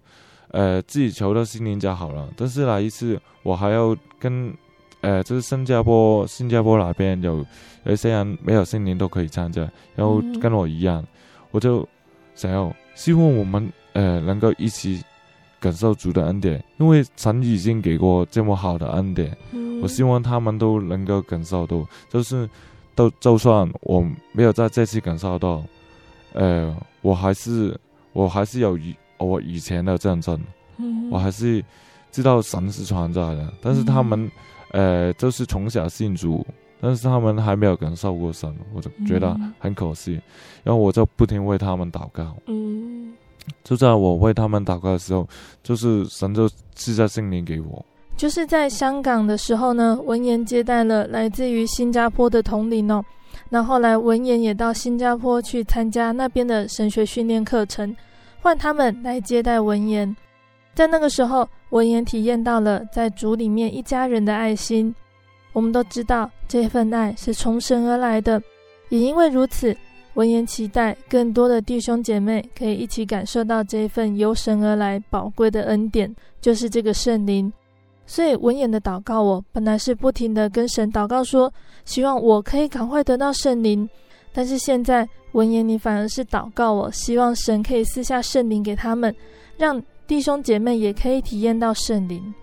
[0.51, 2.27] 呃，自己求到心灵就好了。
[2.35, 4.53] 但是那一次，我还要跟，
[5.01, 7.45] 呃，就是新加坡，新加坡那边有
[7.85, 9.63] 有一些人没有心灵都可以参加，
[9.95, 11.07] 然后跟我一样，嗯、
[11.51, 11.87] 我就
[12.35, 15.03] 想要希望我们呃能够一起
[15.61, 22.49] 感受主的恩典，因为神已经给过这么好的恩典，嗯、我希望他们都能够感受到，就是
[22.95, 25.63] 都就算我没有在这次感受到，
[26.33, 27.79] 呃，我还是
[28.13, 28.95] 我还是有以。
[29.21, 30.41] 我以前的战争，
[30.77, 31.61] 嗯、我还是
[32.11, 34.31] 知道神是存在的，但是他们，
[34.73, 36.47] 嗯、呃，就是从小信主，
[36.81, 40.15] 但是他们还没有感受过神，我就觉得很可惜。
[40.15, 40.23] 嗯、
[40.65, 42.37] 然后我就不停为他们祷告。
[42.47, 43.13] 嗯，
[43.63, 45.29] 就在我为他们祷告的时候，
[45.63, 47.85] 就是神就赐下圣灵给我。
[48.17, 53.05] 就是在香港的时候呢，文言接待了来自于新加坡的同龄哦。
[53.49, 57.95] 那后来文言也到新加坡去参加那边的神学训练课程。
[58.41, 60.17] 换他们来接待文言，
[60.79, 64.95] 在那个时候，文言体验到了在主里面一家人的爱心。
[65.53, 68.41] 我们都知道这份爱是从神而来的，
[68.89, 69.77] 也因为如此，
[70.15, 77.53] 文言期待更多的弟兄姐妹可以一起感受到这份由神而来宝贵的恩典，就是这个圣灵。
[78.07, 81.53] 所以文言的祷告，我本来是不停地跟神祷告说，
[81.85, 83.91] 希望我可以赶快得到圣灵。
[84.33, 89.13] 但是现在，文言你反而是祷告我，希望神可以赐下圣灵给他们，
[89.57, 92.35] 让弟兄姐妹也可以体验到圣灵。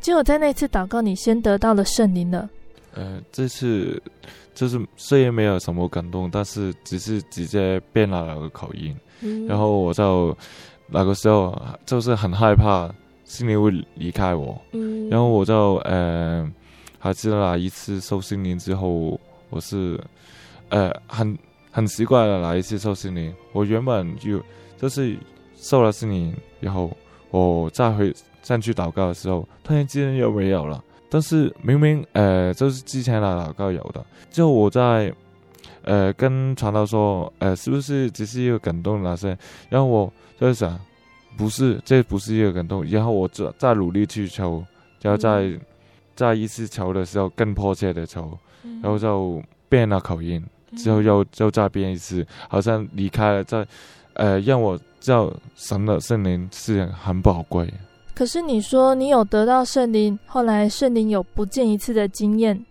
[0.00, 2.48] 只有在那次祷告，你先得到了圣灵了。
[2.94, 4.00] 呃，这次
[4.54, 10.36] 就是虽然没有什么感动，但是只是直接变了那个口音，嗯、然后我就
[10.86, 12.88] 那个时候就是很害怕
[13.24, 16.48] 心灵会离开我，嗯、然后我就呃
[16.98, 19.18] 还记得那一次受心灵之后，
[19.50, 19.98] 我是。
[20.70, 21.34] 呃，很
[21.70, 23.34] 很奇怪的，哪一次受心灵？
[23.54, 24.38] 我原本就
[24.76, 25.16] 就是
[25.56, 26.30] 受了心灵
[26.60, 26.90] 以后，
[27.30, 30.82] 我再回上去祷告的时候，突然之间又没有了。
[31.10, 34.04] 但是明明呃，就是之前的祷告有的。
[34.30, 35.12] 就我在
[35.82, 39.28] 呃，跟传道说，呃，是不是只是一个感动那些？
[39.70, 40.78] 然后我就想，
[41.36, 42.84] 不是，这不是一个感动。
[42.84, 44.62] 然后我再再努力去求，
[45.00, 45.60] 然后再、嗯、
[46.14, 48.36] 再一次求的时候更迫切的求，
[48.82, 50.44] 然后就变了口音，
[50.76, 53.66] 之后又又再变一次，好像离开了，再
[54.12, 57.72] 呃，让我知道神的圣灵是很宝贵。
[58.14, 62.64] 可是你说你有得到圣灵，后来圣灵有不见一次的经验。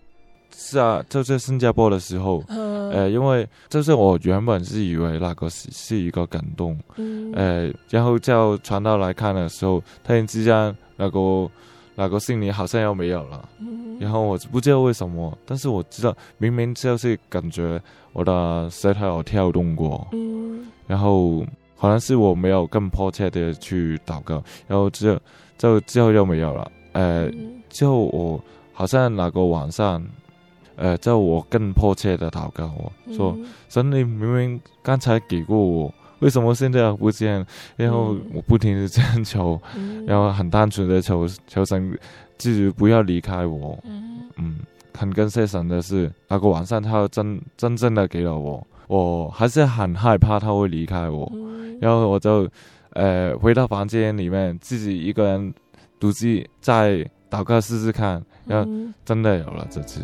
[0.60, 11.50] 是啊，就在新加坡的时候，呃，呃，因为就是我原本是以为那个是是一个感动，嗯，呃，然后叫传道来看的时候，突然之间那个
[11.94, 17.80] 那个圣灵好像又没有了，嗯，然后我不知道为什么，但是我知道明明就是感觉
[18.14, 21.46] 我的舌头有跳动过，嗯，然后
[21.78, 25.20] 好像是我没有更迫切的去祷告，然后之后
[25.58, 27.32] 就之后又没有了，呃，
[27.70, 30.06] 之后我好像那个晚上。
[30.80, 33.36] 呃，就我更迫切的祷告我，我说
[33.68, 37.44] 神，你明明刚才给过我，为什么现在不见？
[37.76, 41.98] 然后我不停的这样求，嗯、然后很单纯的求求神，
[42.38, 43.76] 自己不要离开我。
[43.86, 44.60] 嗯，嗯，
[44.96, 52.50] 很感谢神的是，那个晚上他真真正的给了我，我还是很害怕他会离开我，嗯、然后我就
[52.92, 55.54] 呃回到房间里面，自己一个人
[56.00, 58.72] 独自再祷告试试看，然后
[59.06, 60.02] 真的有了这次。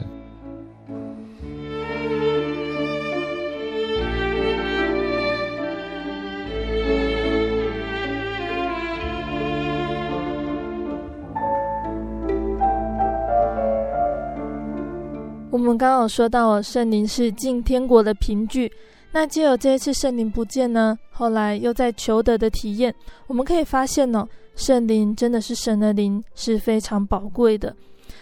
[15.50, 18.70] 我们刚刚有说到了圣灵是进天国的凭据，
[19.16, 22.94] 那借由这一次圣灵不见呢，后来又在求得的体验，
[23.28, 27.76] 我们可以发现呢，圣灵真的是神的灵，是非常宝贵的。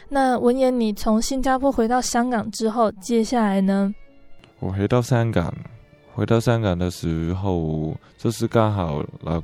[0.09, 3.95] 那文言，你从新加坡回到香港之后，接下来呢？
[4.59, 5.53] 我回到香港，
[6.13, 9.41] 回到香港的时候，就是刚好那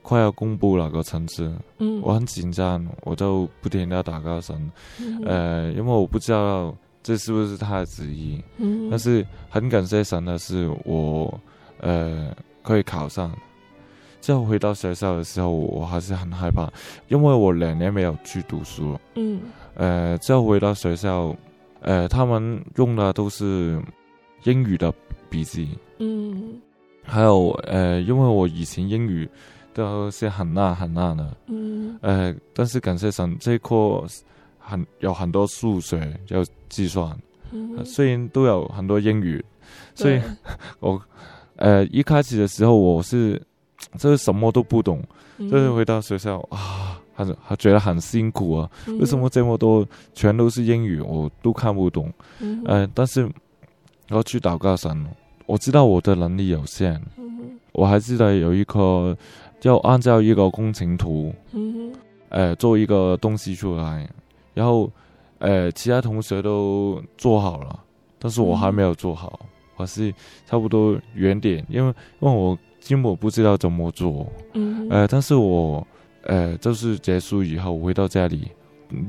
[0.00, 6.74] 快要公布那个成绩，嗯，我很紧张，我就不停的打高神，嗯、呃，因为我不知道。
[7.02, 8.40] 这是不是他的旨意？
[8.58, 11.40] 嗯，但是很感谢神的是我，
[11.78, 13.32] 呃，可以考上。
[14.20, 16.72] 之后回到学校的时候，我还是很害怕，
[17.08, 19.00] 因为我两年没有去读书了。
[19.16, 19.40] 嗯，
[19.74, 21.34] 呃，之后回到学校，
[21.80, 23.82] 呃，他们用的都是
[24.44, 24.94] 英语的
[25.28, 25.76] 笔记。
[25.98, 26.60] 嗯，
[27.02, 29.28] 还有呃，因为我以前英语
[29.74, 31.36] 都是很烂很烂的。
[31.46, 34.04] 嗯，呃，但是感谢神，这一科。
[34.64, 36.40] 很有很多数学要
[36.72, 37.14] 计算，
[37.52, 39.44] 嗯，虽然都有很多英语，
[39.94, 40.18] 所以
[40.80, 40.98] 我
[41.56, 43.40] 呃一开始的时候我是
[44.00, 45.02] 就是什么都不懂，
[45.36, 52.10] 嗯，就是回到学校啊，还是还觉得很辛苦啊，嗯，为什么这么多全都是英语，我都看不懂，
[52.40, 53.28] 嗯，呃，但是
[54.08, 55.06] 我去祷告神，
[55.44, 59.14] 我知道我的能力有限，嗯，我还记得有一个
[59.60, 61.92] 要按照一个工程图，嗯，
[62.30, 64.08] 呃，做一个东西出来。
[64.54, 64.90] 然后，
[65.42, 67.80] 呃，其他同学都做好了，
[68.16, 69.40] 但是我还没有做好，
[69.74, 70.14] 我是
[70.46, 72.56] 差不多原点，因为因为我
[72.88, 75.84] 根本不知道怎么做，嗯，呃，但是我，
[76.22, 78.52] 呃，就是结束以后回到家里，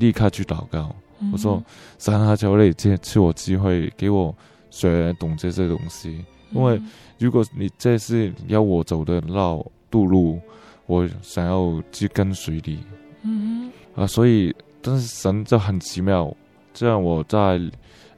[0.00, 1.62] 立刻去祷告，嗯、我说，
[2.00, 4.34] 神啊，求你借赐我机会，给我
[4.70, 6.82] 学懂这些东西，因为
[7.16, 10.40] 如果你这是要我走的绕道路，
[10.86, 12.80] 我想要去跟随你，
[13.22, 14.52] 嗯，啊、呃，所以。
[14.86, 16.30] 但是神就很奇妙，
[16.74, 17.58] 这样我在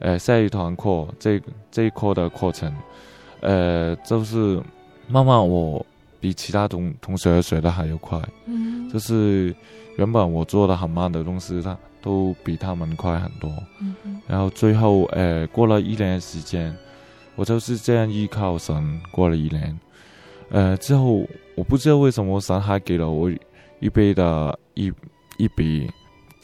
[0.01, 1.41] 呃下一堂课这
[1.71, 2.75] 这一课的课程，
[3.41, 4.61] 呃就是
[5.07, 5.87] 慢慢我
[6.19, 9.55] 比其他同同学学的还要快，嗯，就是
[9.97, 13.49] 原本我做的很慢的东西，他都比他们快很多，
[13.81, 16.77] 嗯，然后最后呃过了一年时间，
[17.37, 19.79] 我就是这样依靠神过了一年，
[20.51, 23.31] 呃之后我不知道为什么神还给了我
[23.79, 24.93] 一倍的一
[25.39, 25.89] 一笔。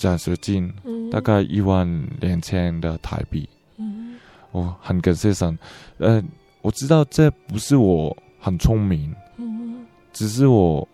[0.02, 0.68] 奖学金
[1.12, 1.86] 大概一万
[2.20, 4.16] 两千的台币，嗯，
[4.50, 5.56] 我很感谢神。
[5.98, 6.20] 呃，
[6.60, 10.86] 我知道这不是我很聪明，嗯，只是我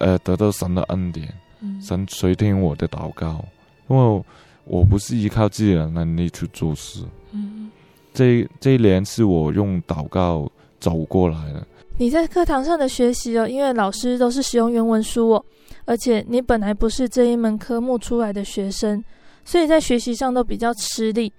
[0.00, 3.44] 呃得到神的恩典，嗯，神垂听我的祷告，
[3.88, 4.24] 因为
[4.64, 7.70] 我不是依靠自己的能力去做事，嗯，
[8.12, 11.64] 这这一年是我用祷告走过来的。
[11.96, 15.44] 你在课堂上的学习哦，因为老师都是使用原文书哦。
[15.84, 19.02] 而且你本来不是这一门科目出来的学生，
[19.44, 21.32] 所以在学习上都比较吃力。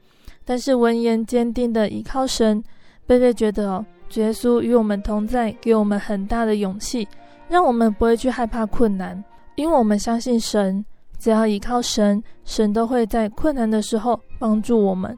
[0.45, 2.61] 但是文言坚定的依靠神，
[3.07, 3.85] 贝贝觉得哦，
[4.15, 7.07] 耶稣与我们同在，给我们很大的勇气，
[7.47, 9.23] 让我们不会去害怕困难，
[9.55, 10.83] 因为我们相信神，
[11.17, 15.17] 只要依靠神，神都会在困难的时候帮助我们。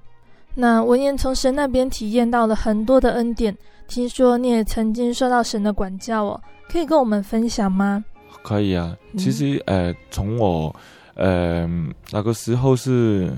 [0.54, 3.58] 那文言从神那边体验到了很多的恩典，
[3.88, 8.06] 听说你也曾经受到神的管教哦，可以跟我们分享吗？
[8.46, 10.74] 可以啊，其实呃，从我
[11.16, 11.68] 呃
[12.12, 13.32] 那个时候是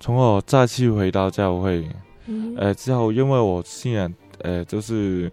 [0.00, 1.86] 从我再次回到教会，
[2.26, 5.30] 嗯、呃之后，因为我信仰呃就是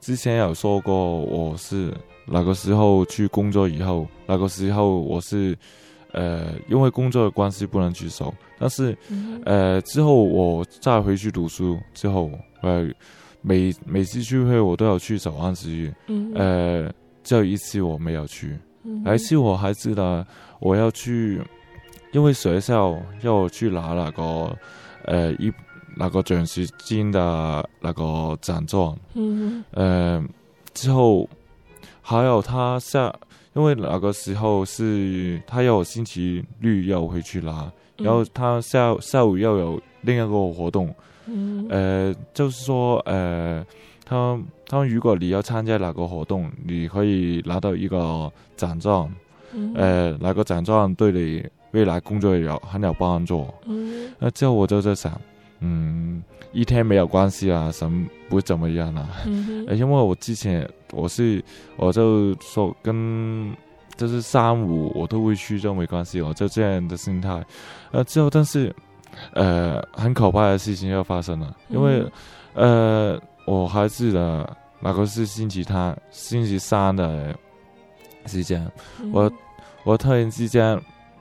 [0.00, 1.92] 之前有说过，我是
[2.24, 5.54] 那个时候去工作以后，那个时候我是。
[6.12, 12.30] 呃，因为工作的关系不能举手，但是，嗯、呃，之后我再回去读书之后，
[12.62, 12.88] 呃，
[13.42, 16.90] 每每次聚会我都有去守安息日，嗯，呃，
[17.26, 20.24] 只有一次我没有去，嗯，有一次我还记得
[20.60, 21.42] 我要去，
[22.12, 24.56] 因为学校要我去拿那个，
[25.04, 25.52] 呃，一
[25.96, 30.24] 那个奖学金的那个奖状，嗯，呃，
[30.72, 31.28] 之后
[32.00, 33.12] 还有他下。
[33.56, 43.64] 因为那个时候是他要我星期六要回去拿，嗯、然后他下下午要有另一个活动，嗯、呃，就是说，呃，
[44.06, 49.12] 他他如果你要参加哪个活动，你可以拿到一个奖状，
[49.52, 53.46] 嗯、呃，那个奖状对你未来工作有很有帮助。
[53.66, 55.20] 嗯，那之后我就在想，
[55.60, 59.10] 嗯，一天没有关系啊，什么不怎么样啊？
[59.26, 60.66] 嗯、呃，因为我之前。
[60.92, 61.42] 我是，
[61.76, 63.52] 我就说跟，
[63.96, 67.44] 就是三五我都会去，就没关系，我就这样的心态。
[67.90, 68.72] 呃，之后但是，
[69.32, 72.06] 呃，很可怕的事情又发生了，因为，
[72.54, 77.34] 嗯、呃，我还记得那个是星期天，星期三的
[78.26, 78.70] 时间，
[79.00, 79.32] 嗯、我
[79.84, 80.78] 我突然之间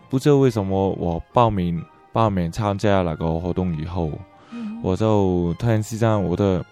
[0.10, 4.12] 不知道为什么我报名报名参加那个活动以后，
[4.52, 6.66] 嗯、我就突然之间我的。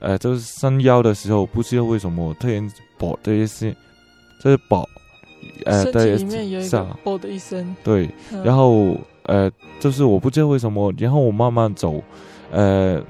[0.00, 3.74] 呃，就是伸腰的时候，不知道为什么我突然啵的一声，
[4.42, 4.86] 就是啵，
[5.64, 8.10] 呃，身体里面有一个啵的一声，对，
[8.44, 9.50] 然后呃，
[9.80, 12.02] 就是我不知道为什么，然后我慢慢走，
[12.50, 13.02] 呃，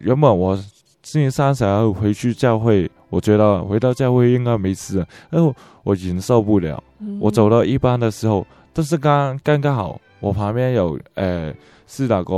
[0.00, 0.58] 原本我
[1.06, 5.54] 星期三想要回去教会，我觉得回到教会应该没事，然后
[5.84, 11.54] 我忍受不了，嗯、我走到一半的时候，但是刚刚刚好我旁边有呃
[11.86, 12.34] 是那个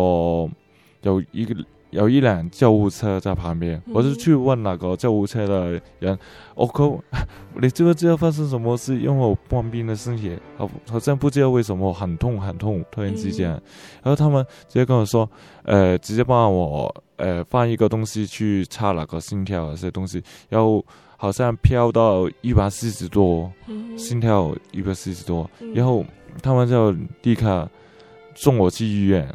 [1.01, 1.57] 有一个。
[1.91, 6.19] 有一辆救护车在旁边，我就去问那个救护车的人
[6.55, 6.87] ：“我可，
[7.59, 9.01] 你知不知道发生什么事？
[9.01, 13.49] 因为我半边的身体好好像不知道为什么很痛很痛，突然之间，
[14.03, 15.27] 然后他们直接跟我说，
[15.63, 20.85] 呃，直接帮我呃放一个东西去测那个心跳那些东西，然后
[21.17, 23.53] 好像飘到一百四十多，
[23.97, 26.05] 心跳一百四十多，然后
[26.43, 26.91] 他们就
[27.23, 27.69] 立刻
[28.35, 29.29] 送我去医院。”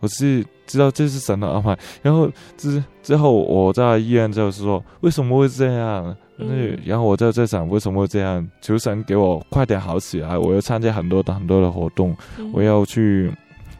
[0.00, 6.16] 我是知道这是神的安排，然后之之后我在医院就是说，为什么会这样？
[6.36, 8.48] 嗯、然后我就在想为什么会这样？
[8.60, 10.38] 求神给我快点好起来！
[10.38, 13.28] 我要参加很多的很多的活动，嗯、我要去，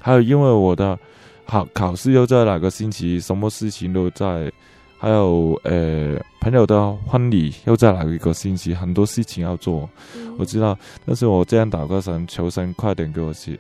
[0.03, 0.99] 还有因为我的
[1.49, 4.53] 考考试又在哪个星期，什么事情都在，
[4.99, 10.79] 还有呃朋友的婚礼又在哪一个星期，很多事情要做，嗯、我知道。
[11.07, 13.59] 但是我这样祷告神，求神快点给我起。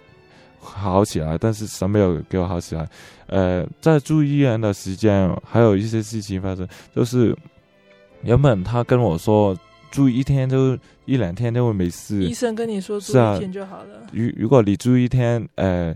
[0.61, 2.86] 好起来，但是神没有给我好起来。
[3.26, 7.34] 呃，在住医院的时间，还有一些事情发生，就是
[8.22, 9.57] 原本他跟我说
[9.91, 10.76] 住一天就
[11.07, 12.22] 一两天就会没事。
[12.22, 14.09] 医生跟你说住一天就好了。
[14.12, 15.95] 如、啊、如果你住一天，呃，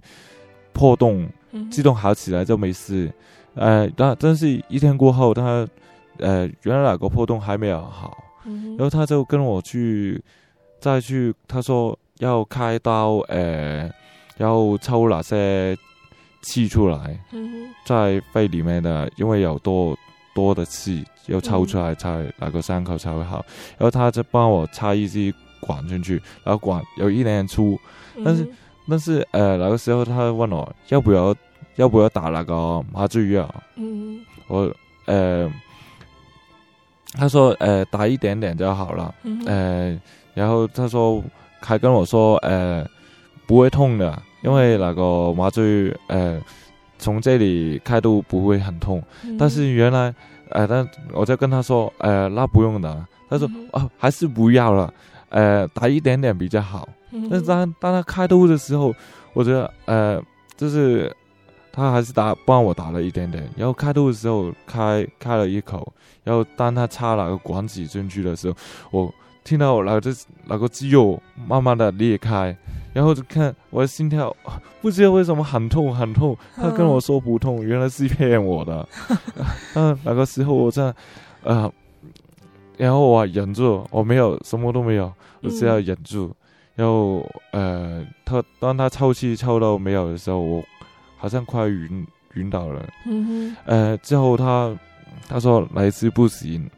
[0.73, 1.29] 破洞
[1.71, 3.13] 自动好起来就没事。
[3.55, 5.67] 呃，但但是一天过后，他
[6.19, 10.23] 呃原来那个破洞还没有好，嗯、然后他就跟我去
[10.81, 13.91] 再去，他说要开刀，呃。
[14.39, 15.77] 要抽哪些
[16.41, 17.21] 气出来，
[17.85, 19.97] 在肺里面的，因为有多
[20.35, 23.45] 多的气要抽出来才那个伤口才会好。
[23.79, 27.79] 然后他就帮我插一支管进去，然后管有一点点粗，
[28.25, 28.51] 但是
[28.89, 31.35] 但是呃那个时候他问我要不要
[31.77, 34.73] 要不要打那个麻醉药，嗯我
[35.07, 35.51] 呃
[37.13, 39.15] 他说呃打一点点就好了，
[39.47, 40.01] 呃
[40.35, 41.23] 然后他说
[41.61, 42.87] 还跟我说呃。
[43.45, 46.41] 不会痛的，因为那个麻醉，呃，
[46.97, 49.03] 从这里开都不会很痛。
[49.25, 50.15] 嗯、但是原来，
[50.51, 53.05] 呃，但我就跟他说，呃，那不用的。
[53.29, 54.95] 他说，嗯、啊，还是不要了，
[55.33, 56.89] 呃，打一点点比较好。
[57.11, 58.95] 嗯、但是当当他开刀的时候，
[59.33, 60.23] 我觉得，呃，
[60.57, 61.15] 就是
[61.73, 63.49] 他还是打帮我打了一点点。
[63.57, 68.57] 然后开刀的时候开开了一口，然后当他插那个管子进去的时候，
[68.91, 70.15] 我听到那个
[70.45, 72.57] 那个肌肉慢慢的裂开。
[72.95, 74.37] 然后就看我的心跳，
[74.83, 76.37] 不知道为什么很痛很痛。
[76.55, 78.87] 他跟我说不痛，原来是骗我的。
[79.75, 80.95] 嗯，那个时候我在，
[81.43, 81.73] 呃，
[82.83, 86.27] 然后我忍住，我没有什么都没有，我只要忍住。
[86.27, 86.35] 嗯、
[86.75, 90.61] 然后呃，他当他抽气抽到没有的时候，我
[91.17, 92.05] 好像快晕
[92.35, 92.85] 晕倒了。
[93.07, 94.77] 嗯哼，呃，之后他
[95.29, 96.69] 他说来一次不行，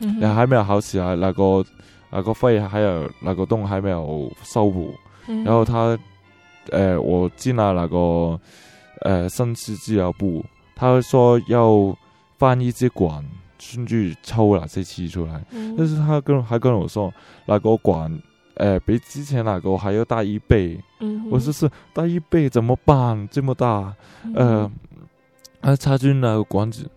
[0.00, 1.64] 嗯然后还没有好起来，那个
[2.10, 4.92] 那个肺还有那个洞还没有修补，
[5.28, 5.96] 嗯然后他
[6.70, 8.40] 呃我进了那个
[9.02, 10.44] 呃生殖治疗部，
[10.74, 11.96] 他说要
[12.36, 13.24] 放一支管
[13.70, 15.74] 进去抽那些气出来，嗯。
[15.76, 17.12] 但是他跟还跟我说
[17.46, 18.20] 那个管
[18.54, 23.28] 呃比之前那个还要大一倍，嗯我说是大一倍怎么办？
[23.30, 23.94] 这么大，
[24.34, 24.70] 呃，
[25.60, 26.90] 他插进那个管子，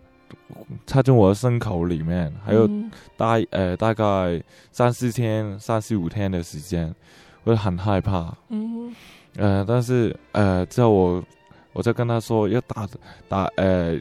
[0.86, 2.90] 插进我的牲口里面，还有嗯。
[3.16, 4.42] 大呃大概
[4.72, 6.94] 三四天、三四五天的时间，
[7.44, 8.34] 我就很害怕。
[8.48, 8.94] 嗯
[9.36, 11.24] 呃，但是呃之后我
[11.72, 12.88] 我在跟他说要打
[13.28, 13.98] 打呃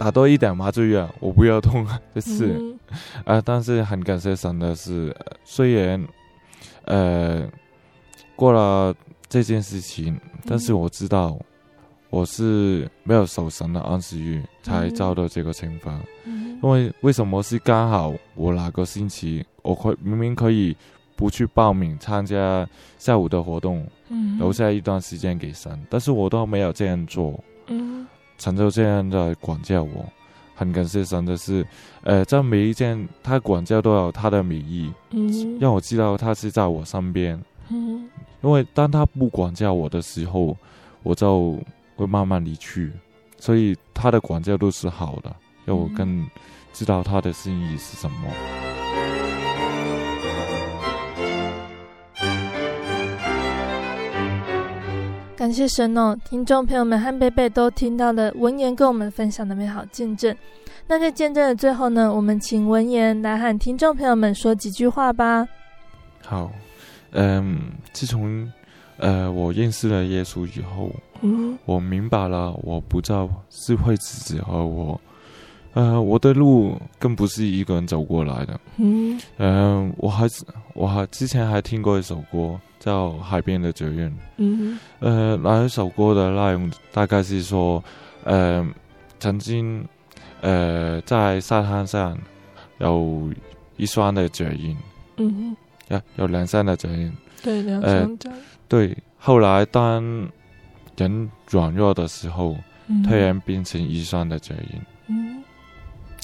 [0.00, 2.54] 打多一点麻醉药，我不要痛，就是。
[2.58, 2.78] 嗯
[3.24, 6.08] 呃，但是很感谢神的是，呃虽然
[6.86, 7.46] 呃
[8.34, 8.92] 过了
[9.28, 11.38] 这件事情，但是我知道
[12.08, 16.00] 我是没有守神的安息日才遭到这个惩罚。
[16.24, 20.76] 嗯因为为什么是刚好我哪个星期，我可明明可以
[21.14, 22.66] 不去报名参加
[22.98, 27.38] 下午的活动，嗯留下一段时间给神，但是我都没有这样做。
[28.40, 30.04] 嗯神就这样的管教我，
[30.54, 31.66] 很感谢神的是，
[32.02, 37.38] 呃，在每一件他管教都有他的美意，嗯让我知道他是在我身边。
[37.68, 38.08] 嗯
[38.42, 40.56] 因为当他不管教我的时候，
[41.02, 41.58] 我就
[41.96, 42.90] 会慢慢离去，
[43.38, 45.36] 所以他的管教都是好的，
[45.66, 46.26] 让我更
[46.72, 48.79] 知道他的心意是什么。
[55.40, 56.14] 感谢神哦！
[56.22, 60.36] 听众朋友们和贝贝都听到了文言跟我们分享的美好见证。
[60.86, 65.48] 那在见证的最后呢，我们请文言来和听众朋友们说几句话吧。
[66.26, 66.52] 好，
[67.12, 67.58] 嗯，
[67.90, 68.52] 自从
[68.98, 70.90] 呃我认识了耶稣以后，
[71.22, 75.00] 嗯我明白了，我不再是会自己和我，
[75.72, 78.60] 呃，我的路更不是一个人走过来的。
[78.76, 80.26] 嗯嗯、我还
[80.74, 84.10] 我还之前还听过一首歌叫《海边的责任》。
[84.38, 87.84] 嗯呃，那一首歌的内容大概是说，
[88.24, 88.66] 呃，
[89.20, 89.86] 曾经，
[90.40, 92.18] 呃，在沙滩上
[92.78, 93.30] 有
[93.76, 94.76] 一双的脚印，
[95.18, 95.54] 嗯，
[95.88, 97.12] 呀，有两双的脚印。
[97.42, 98.30] 对，两呃双脚，
[98.66, 100.28] 对，后来当
[100.96, 102.56] 人软弱的时候，
[102.88, 104.80] 嗯突然变成一双的脚印。
[105.06, 105.42] 嗯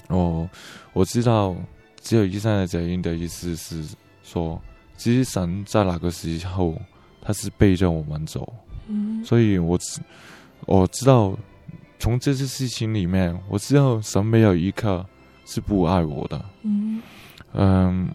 [0.09, 0.49] 哦，
[0.93, 1.55] 我知道，
[2.01, 3.83] 只有一双的脚印的意思是
[4.23, 4.61] 说，
[4.97, 6.75] 其实神在那个时候，
[7.21, 8.53] 他是背着我们走。
[8.89, 10.01] 嗯所以我知
[10.65, 11.37] 我知道，
[11.99, 15.05] 从这些事情里面，我知道神没有一刻
[15.45, 16.45] 是不爱我的。
[16.63, 17.03] 嗯
[17.53, 18.09] 嗯，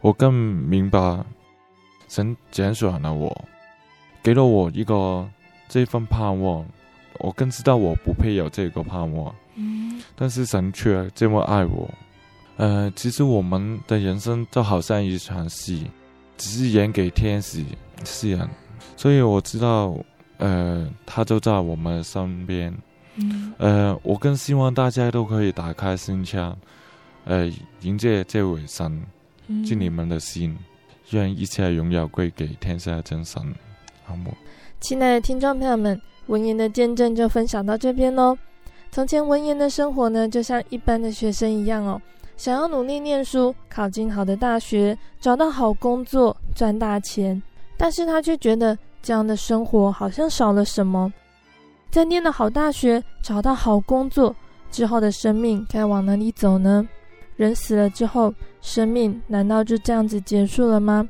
[0.00, 1.24] 我更明白
[2.08, 3.44] 神拣选了我，
[4.22, 5.28] 给了我一个
[5.68, 6.64] 这份盼望。
[7.18, 11.88] 我更知道我不配有这个盼望，嗯但是神却这么爱我。
[12.56, 15.90] 呃，其实我们的人生就好像一场戏，
[16.36, 17.64] 只是演给天使
[18.04, 18.48] 世人。
[18.96, 19.96] 所以我知道，
[20.38, 22.72] 呃，他就在我们身边。
[23.16, 26.56] 嗯呃，我更希望大家都可以打开心腔，
[27.24, 27.50] 呃，
[27.82, 29.02] 迎接这位神
[29.48, 30.56] 嗯进你们的心，
[31.10, 33.42] 让一切荣耀归给天下真神。
[34.06, 34.32] 阿门。
[34.80, 38.36] 亲爱的听众朋友们，文言的见证就分享到这边喽。
[38.90, 42.00] 从前文言的生活呢，就像一般的学生一样哦，
[42.36, 47.40] 想要努力念书，考进好的大学，找到好工作，赚大钱。
[47.76, 51.12] 但是他却觉得这样的生活好像少了什么。
[51.90, 54.34] 在念了好大学，找到好工作
[54.70, 56.88] 之后的生命该往哪里走呢？
[57.36, 61.08] 人死了之后，生命难道就这样子结束了吗？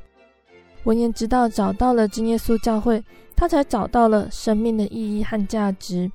[0.83, 3.03] 文言直到找到了真耶稣教会，
[3.35, 6.11] 他才找到了生命的意义和价值。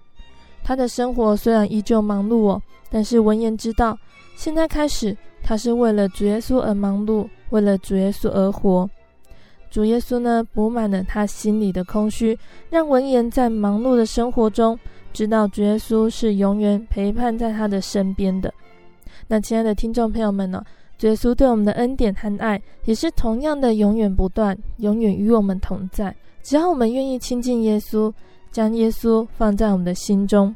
[0.62, 3.96] 他的生活虽然依旧忙碌哦，但是文言知道，
[4.38, 8.88] 现在开始，他是为了主耶稣而忙碌，为了主耶稣而活。
[9.68, 12.38] 主耶稣呢，补满了他心里的空虚，
[12.70, 14.78] 让文言在忙碌的生活中，
[15.12, 18.54] 知道主耶稣是永远陪伴在他的身边的。
[19.26, 20.62] 那亲爱的听众朋友们呢、
[20.96, 26.14] 主耶稣对我们的恩典和爱，也是同样的永远不断，永远与我们同在。
[26.44, 28.12] 只要我们愿意亲近耶稣，
[28.52, 30.54] 将耶稣放在我们的心中，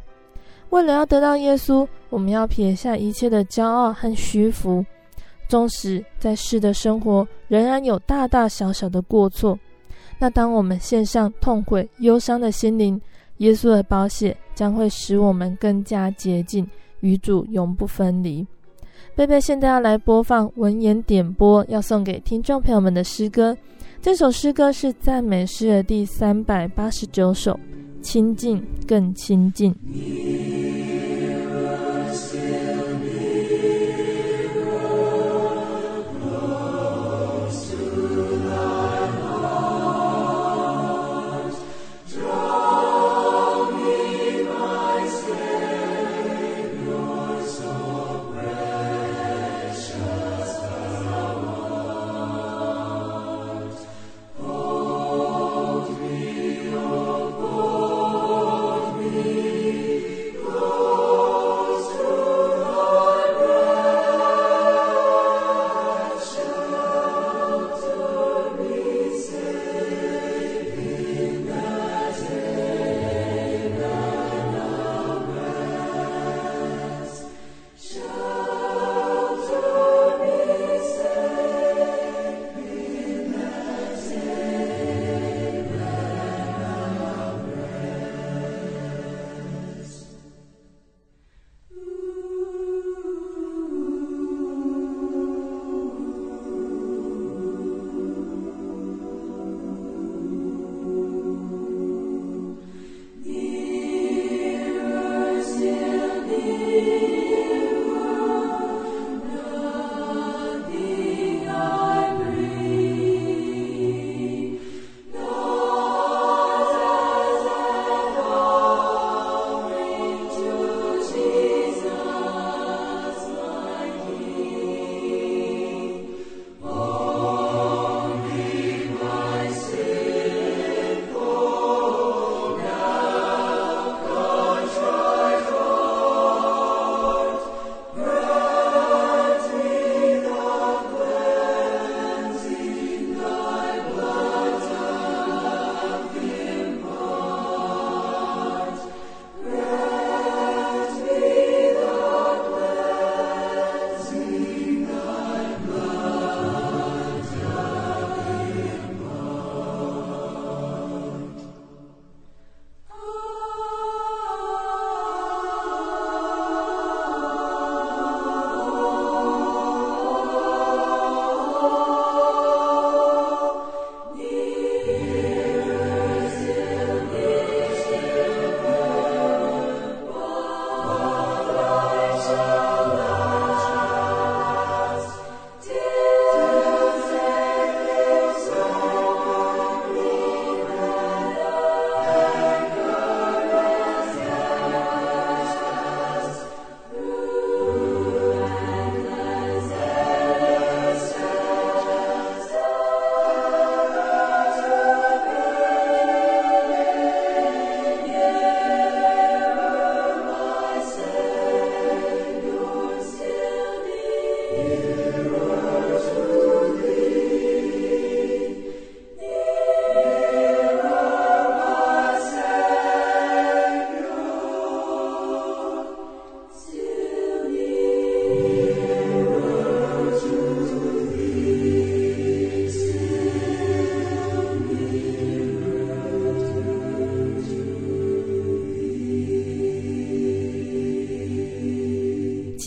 [0.73, 4.83] 为了要得到耶稣，我们要撇下一切的骄傲和虚浮。
[5.47, 9.59] 纵使在世的生活仍然有大大小小的过错，
[10.19, 12.99] 那当我们献上痛悔、忧伤的心灵，
[13.37, 16.67] 耶稣的宝血将会使我们更加洁净，
[17.01, 18.47] 与主永不分离。
[19.15, 23.55] 贝贝现在要来播放文言点播，要送给听众朋友们的诗歌。
[24.01, 27.61] 这首诗歌是赞美诗的第三百八十九首，
[28.03, 29.73] 亲近，更亲近。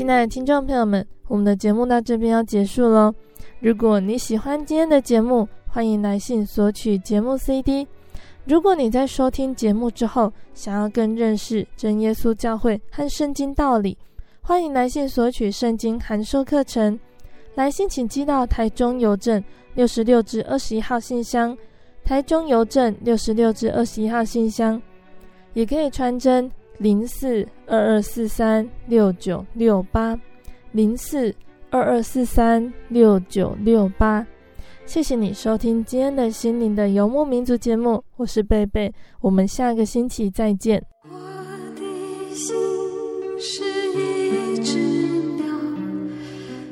[0.05, 3.11] 亲爱的听众朋友们，我们的节目到这边要结束喽。
[3.59, 7.87] 如果你喜欢今天的节目，欢迎来信索取节目 CD。
[8.45, 13.97] 如果你在收听节目之后，想要更认识真耶稣教会和圣经道理，
[14.41, 16.99] 欢迎来信索取圣经函授课程。
[17.55, 19.43] 来信请寄到台中邮政
[19.73, 21.57] 六十六至二十一号信箱，
[22.03, 24.79] 台中邮政六十六至二十一号信箱，
[25.55, 26.51] 也可以传真。
[26.77, 30.19] 零四二二四三六九六八，
[30.71, 31.33] 零四
[31.69, 34.25] 二二四三六九六八。
[34.85, 40.83] 谢谢你收听今天的心灵的游牧民族节目，我是贝贝，我们下个星期再见。
[41.09, 41.17] 我
[41.75, 42.55] 的心
[43.39, 43.63] 是
[43.93, 44.77] 一只
[45.37, 45.45] 鸟，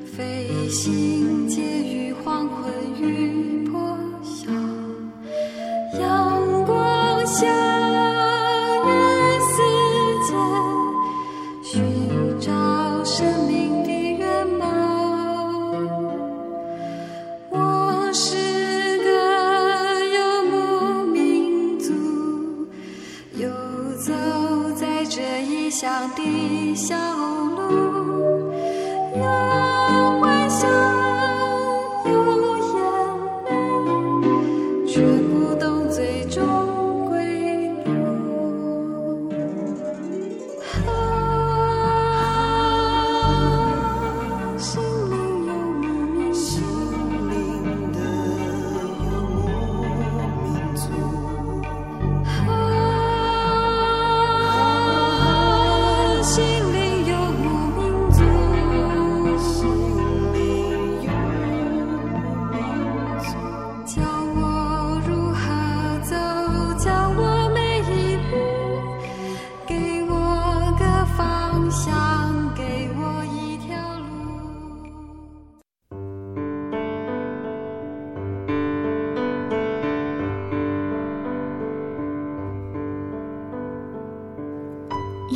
[0.06, 4.52] 飞行介于黄昏与破晓，
[6.00, 7.73] 阳光下。